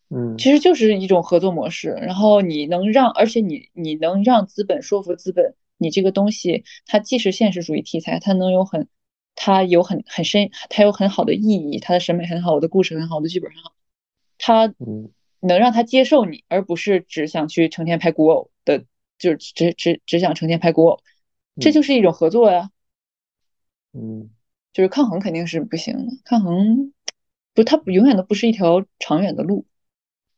[0.09, 8.87] 嗯，其实就是一种合作模式，然后你能让，而且你你能让资本说服资本，你这个东西它既是现实主义题材，它能有很，
[9.35, 13.73] 它有很很深，它有很好的意义，它的审美很好，我的故事很好，我的剧本很好，
[14.37, 14.73] 它
[15.39, 18.85] 能让他接受你，而不是只想去成天拍古偶的，
[19.17, 20.99] 就是只只只想成天拍古偶，
[21.59, 22.69] 这就是一种合作呀。
[23.93, 24.29] 嗯，
[24.73, 26.93] 就是抗衡肯定是不行的，抗衡
[27.53, 29.65] 不，它永远都不是一条长远的路。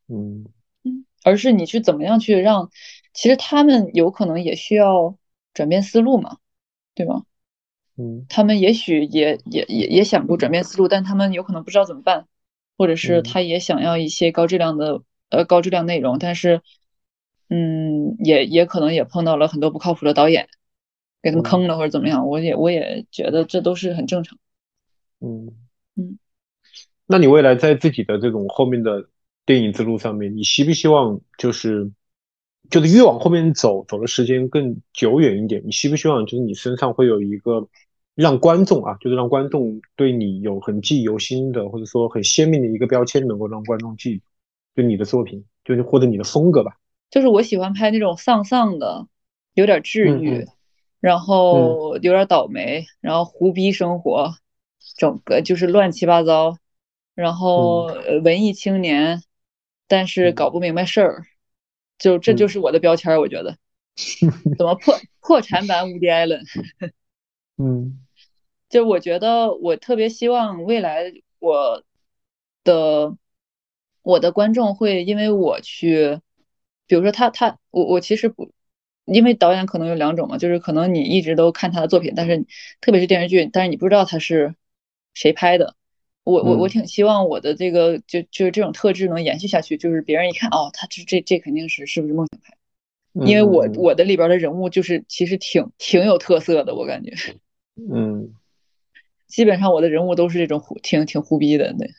[0.08, 0.46] 嗯
[0.84, 2.70] 嗯，而是你去怎么样去让，
[3.14, 5.18] 其实他们有可能也需要
[5.54, 6.38] 转变思路嘛，
[6.94, 7.24] 对吗？
[7.98, 12.28] 嗯，他们也许也也也也想过转变思路，但他们有可能不知道怎么办，
[12.78, 16.62] 或者是他也想要一些高质量的呃高质量内容，但是
[17.50, 20.50] 嗯，也也可能也碰到了很多不靠谱的导演，
[21.26, 24.38] 给他们坑了或者怎么样，我也我也觉得这都是很正常。
[25.20, 25.52] 嗯
[25.98, 26.20] 嗯，
[27.06, 29.10] 那你未来在自己的这种后面的。
[29.48, 31.92] 电影之路上面，你希不希望就是
[32.72, 35.62] 就是越往后面走，走的时间更久远一点？
[35.64, 37.70] 你希不希望就是你身上会有一个
[38.16, 44.20] 让观众啊，就是让观众对你有很记忆犹新的，或者说很鲜明的一个标签，能够让观众记，
[44.76, 46.76] 就你的作品，就是或者你的风格吧？
[47.12, 49.08] 就是我喜欢拍那种丧丧的，
[49.54, 50.48] 有点治愈，
[51.06, 54.34] 然后有点倒霉，然后胡逼生活，
[54.98, 56.58] 整个就是乱七八糟，
[57.14, 59.22] 然后呃文艺青年。
[59.88, 61.28] 但是搞不明白事儿，
[62.00, 63.56] 就这就是我的标签儿，我觉得。
[64.58, 66.42] 怎么破破产版 Woody Allen？
[67.58, 68.00] 嗯，
[68.68, 71.84] 就我觉得我特别希望未来我
[72.64, 73.16] 的
[74.02, 76.20] 我的观众会因为我去，
[76.88, 78.52] 比如说他他我我其实不，
[79.06, 82.46] 因为导演可能有两种嘛，就是可能你一直都看他的作品，但是
[82.82, 84.56] 特别是电视剧，但是你不知道他是
[85.14, 85.76] 谁拍的。
[86.24, 92.58] 我我我挺希望我的这个就就是这种特质能延续下去，就是别人一看哦，他这这这肯定是是不是梦想拍？
[93.26, 97.14] 因为我我的里边的人物就是其实挺挺有特色的，我感觉。
[97.76, 98.34] 嗯。
[99.28, 101.90] 基本上我的人物都是这种虎，挺挺胡逼的，对，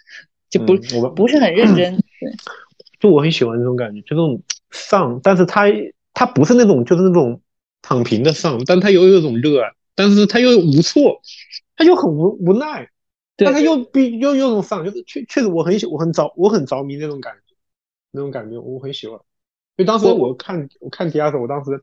[0.49, 0.77] 就不
[1.15, 2.33] 不是很认真，对。
[3.01, 4.41] 就我很喜欢这种感觉，就这种
[4.71, 5.67] 丧，但是他
[6.17, 7.43] 他不是那种就是那种
[7.83, 11.21] 躺平的丧，但他又有一种热爱，但是他又无措，
[11.77, 12.91] 他又很无无奈，
[13.37, 17.55] 但他又必又有种丧，就是确确实我很喜我很着我很着迷那种感觉，
[18.13, 19.19] 那种感觉我很喜欢。
[19.77, 21.83] 所以当时我看我看迪亚的时候，我当时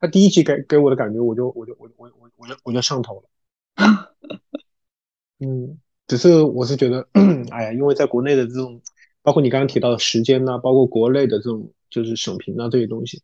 [0.00, 3.28] 他第一集给给我的感觉，我就我就我我我我就我就上头了。
[5.40, 7.06] 嗯，只是我是觉得，
[7.50, 8.80] 哎呀，因为在国内的这种，
[9.20, 13.20] 包括你刚刚提到的时间呐，包括国内的这种就是审评啊这些东西，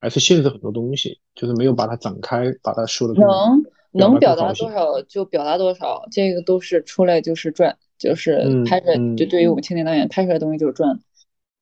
[0.00, 11.00] 还是限制很多东西，就是没有把它展开，把它说的能能表达多少就表达多少，这个都是出来就是赚，就是拍出来就对于我们青年导演拍出来的东西就是赚，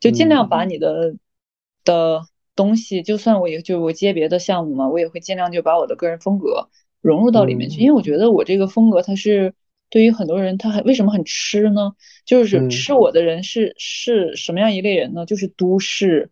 [0.00, 1.16] 就尽量把你的
[1.84, 2.22] 的
[2.56, 6.68] 东西，就算我也就我接别的项目嘛，我也会尽量就把我的个人风格
[7.00, 9.54] 融入到里面去，因为我觉得我这个风格它是。
[9.90, 11.92] 对于很多人，他很为什么很吃呢？
[12.24, 15.24] 就是吃我的人是是什么样一类人呢？
[15.24, 16.30] 就是都市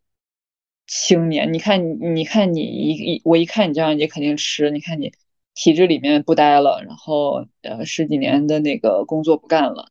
[0.87, 1.53] 青年。
[1.53, 4.71] 你看你，你看你一一，我一看你这样，你肯定吃。
[4.71, 5.13] 你看你
[5.55, 9.91] 体制里面不待了，然后呃十几年的那个工作不干了。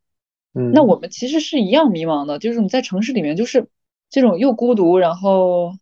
[0.53, 3.67] 嗯，那我们其实是一样迷茫的，就是你在城市里面，就是
[4.09, 5.73] 这种又孤独，然后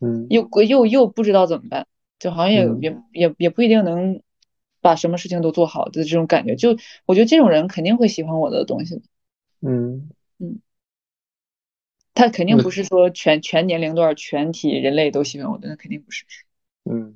[0.00, 1.86] 嗯，又又又不知道怎么办，
[2.18, 4.20] 就好像也也也也不一定能。
[4.80, 9.02] 把什么事情都做好的这种感觉，就我觉得这种人肯定会喜欢我的东西
[9.60, 10.60] 嗯嗯，
[12.18, 16.24] 他肯定不是说全全年龄段、全体人类都喜欢我的，那肯定不是。
[16.90, 17.14] 嗯。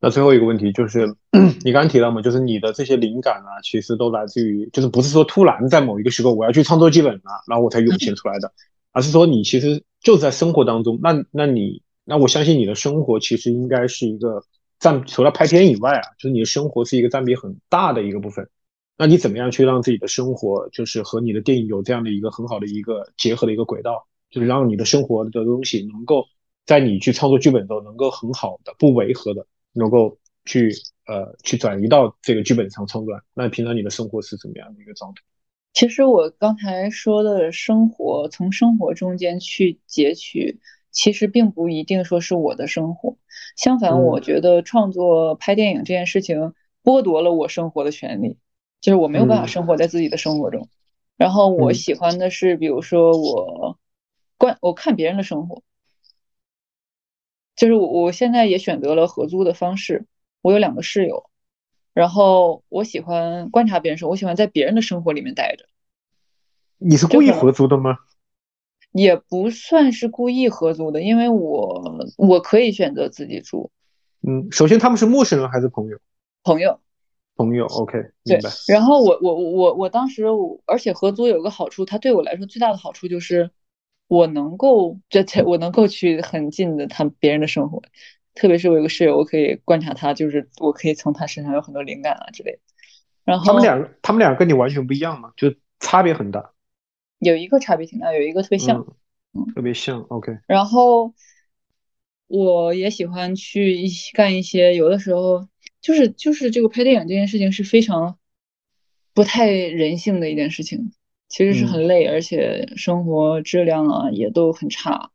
[0.00, 1.14] 那最后一个问题就是，
[1.64, 8.52] 你刚刚提到嘛，就是你的这些灵感啊，其实都来自于，就是不是说突然在某一个时刻我要去创作剧本了，然后我才涌现出来的，
[8.92, 10.98] 而是说你其实就在生活当中。
[11.02, 14.42] 那那你那我相信你的生活其实应该是一个。
[14.80, 18.50] 占除了拍片以外啊，就是你的生活是一个占比很大的一个部分。
[18.96, 26.26] 那你怎么样去让自己的生活，就是和你的电影有这样的一个很好的一个结合的一个轨道，就是让你的生活的东西能够
[26.66, 30.72] 在你去创作剧本的时候，能够很好的不违和的，能够去
[31.06, 33.20] 呃去转移到这个剧本上创作。
[33.34, 35.22] 那平常你的生活是怎么样的一个状态？
[35.72, 40.60] 其实我刚才说的生活，从生活中间去截取。
[40.96, 43.16] 其实并不一定说是我的生活，
[43.56, 48.38] 相反，我觉得创作拍电影这件事情剥夺了我生活的权利，
[48.84, 50.68] 就是我没有办法生活在自己的生活中。
[51.16, 53.78] 然后我喜欢的是，比如说我
[54.36, 55.62] 观我看别人的生活，
[57.56, 60.04] 就是我我现在也选择了合租的方式。
[60.42, 61.30] 我有两个室友，
[61.94, 65.64] 然后我喜欢观察别人生活，我喜欢在别人的生活里面待着。
[66.76, 67.96] 你是故意合租的吗？
[68.92, 73.70] 也不算是故意合租的，因为我我可以选择自己住。
[74.20, 75.98] 嗯，首先他们是陌生人还是朋友？
[76.42, 76.80] 朋友，
[77.36, 78.50] 朋友，OK，明白。
[78.68, 80.24] 然后我我我我当时，
[80.66, 83.50] 而且合租有个好处，它对我来说最大的好处就是
[84.08, 87.82] 我能够 这我能够去很近的他别人的生活，
[88.34, 92.58] 特别是我有个室友，我可以观察他，就是我可以从他身上有很多灵感啊之类的。
[93.24, 96.52] 然后他们俩他们俩跟你完全不一样嘛，就差别很大。
[97.18, 98.86] 有一个差别挺大，有一个特别像，
[99.32, 100.38] 嗯，特别像，OK。
[100.46, 101.14] 然后
[102.26, 105.48] 我也喜欢去干一些，有的时候
[105.84, 108.16] 就是就是这个拍电影这件事情是非常
[109.12, 110.92] 不太人性的一件事情，
[111.28, 115.10] 其实是很累，而且生活质量啊也都很差，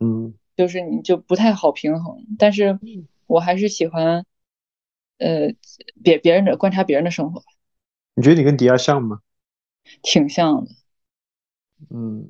[0.00, 2.24] 嗯，就是你就不太好平衡。
[2.38, 2.78] 但是
[3.26, 4.24] 我还是喜欢，
[5.18, 5.52] 呃，
[6.02, 7.42] 别别人的观察别人的生活。
[8.14, 9.20] 你觉得你跟迪亚像吗？
[10.00, 10.70] 挺像的。
[11.90, 12.26] 嗯，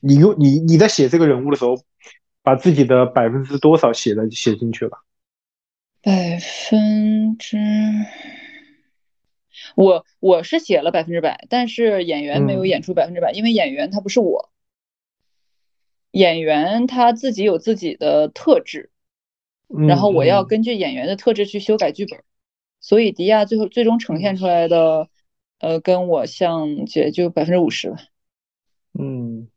[0.00, 1.80] 你用你你在写这个人物的时候，
[2.42, 5.03] 把自己的百分之多少写的写进去了？
[6.04, 7.56] 百分之，
[9.74, 14.50] 我我是写了百分之百，但是演员没有演出百分之百，因为演员他不是我，
[16.10, 18.90] 演员他自己有自己的特质，
[19.88, 22.22] 然后我要根据演员的特质去修改剧本，
[22.80, 25.08] 所以迪亚最后最终呈现出来的，
[25.58, 27.96] 呃，跟我像也就百分之五十吧。
[28.92, 29.48] 嗯，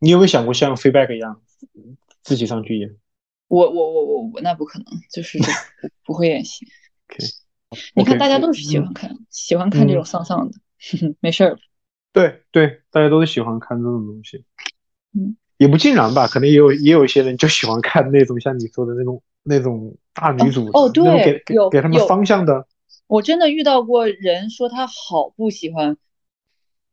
[0.00, 1.40] 你有没有想过像 feedback 一样
[2.22, 2.96] 自己上去演？
[3.48, 5.38] 我我我我我那不可能，就是
[6.04, 6.66] 不不会演戏。
[7.94, 10.56] 你看大家都是喜欢看，喜欢看这种丧丧的，
[11.20, 11.58] 没事儿。
[12.12, 14.44] 对对，大家都是喜欢看这种东西。
[15.12, 22.66] 嗯，也不尽然吧，可能也有也有一些人就喜欢看那种像你说的那种那种大女主哦，对，给给他们方向的。
[23.06, 25.96] 我真的遇到过人说他好不喜欢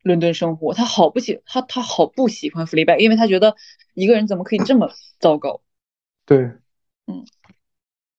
[0.02, 3.56] 伦敦生活，他好不喜他他好不喜欢弗利拜，因为他觉得
[3.94, 4.90] 一个人怎么可以这么
[5.20, 5.62] 糟糕？
[6.24, 6.38] 对，
[7.06, 7.24] 嗯，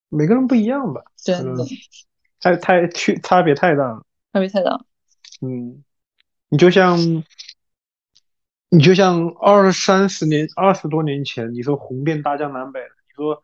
[0.08, 1.02] 每个人不一样吧？
[1.16, 1.64] 真的，
[2.40, 4.84] 太太区差别太大了，差别太大。
[5.40, 5.82] 嗯，
[6.48, 6.98] 你就像
[8.68, 13.42] 你就像二三十年、二十多年前，你说红遍大江南北，你说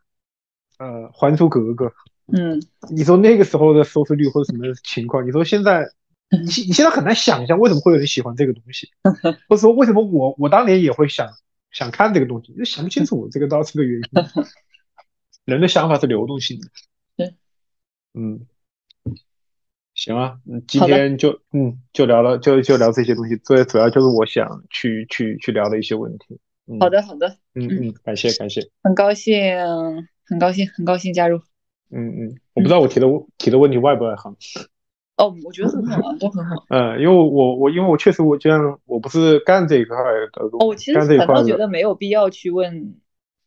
[0.77, 1.85] 呃《还珠格格》。
[2.33, 5.25] 嗯，你说那个时候的收视率或者什么情况？
[5.27, 5.85] 你说现在，
[6.29, 8.89] 你你现在很难想象为什么会有人喜欢这个东西，
[9.49, 11.27] 或者说为什么我我当年也会想
[11.71, 14.23] 想看这个东西，就想不清楚这个倒是个原因。
[15.45, 16.67] 人的想法是流动性的。
[17.17, 17.35] 对，
[18.13, 18.45] 嗯，
[19.95, 26.39] 行啊，今天就嗯就聊了就就聊这些东西，最主要就是我想去去去聊的一些问题。
[26.79, 29.35] 好的好的，嗯嗯，感谢感谢，很高兴
[30.25, 31.39] 很高兴很高兴加入。
[31.89, 33.07] 嗯嗯，我不知道我提的
[33.37, 34.35] 提的问题外不外行。
[35.17, 36.65] 哦，我觉得很好啊，都很好。
[36.69, 40.41] 嗯，因为我我因为我确实我这样，我不是干这一块的。
[40.59, 42.95] 哦，我其实反倒觉得没有必要去问，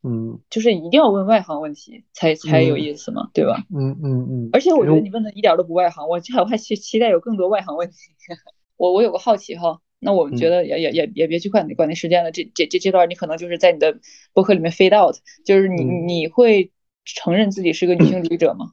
[0.03, 3.65] 嗯，就是一定要问外行问题才才有意思嘛，对吧？
[3.75, 4.51] 嗯嗯嗯。
[4.53, 7.97] 而且我觉得你问的一点都不外行，我我还期期待有更多外行问题。
[8.77, 13.99] 我我有个好奇哈，那我们觉得也也也也别去管管那时间了，这这这这段你可能就是在你的
[14.33, 16.71] 博客里面 fade out，就是你你会。
[17.07, 18.71] 承认自己是个女性主义者吗？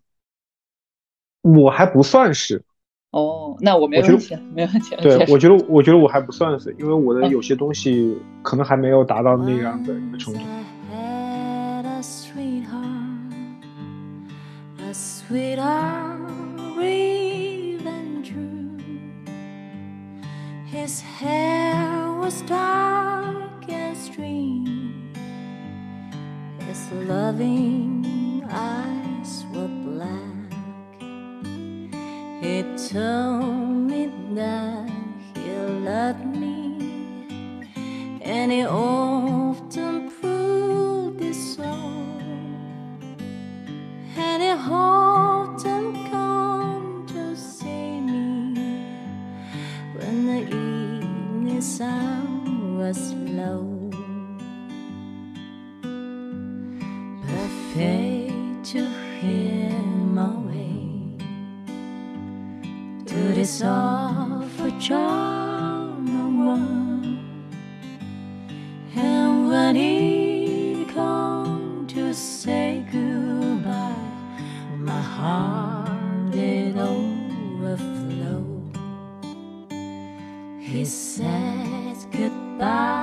[1.41, 2.63] 我还不算是。
[3.11, 4.95] 哦，那我没问题，没问题。
[5.01, 10.39] 对，我觉得，我觉得我还不算是，因为我的有些东西可能还没有达到那样的一个程度。
[28.51, 30.30] eyes were black.
[32.41, 34.89] He told me that
[35.35, 35.51] he
[35.85, 37.69] loved me,
[38.19, 41.71] and he often proved it so.
[44.17, 48.55] And he often come to see me
[49.93, 53.91] when the evening sun was low.
[57.27, 58.83] Perfect to
[59.19, 60.50] him away
[63.21, 67.19] to this awful charm one.
[68.95, 73.93] And when he come to say goodbye,
[74.77, 78.43] my heart did overflow.
[80.59, 83.00] He said goodbye,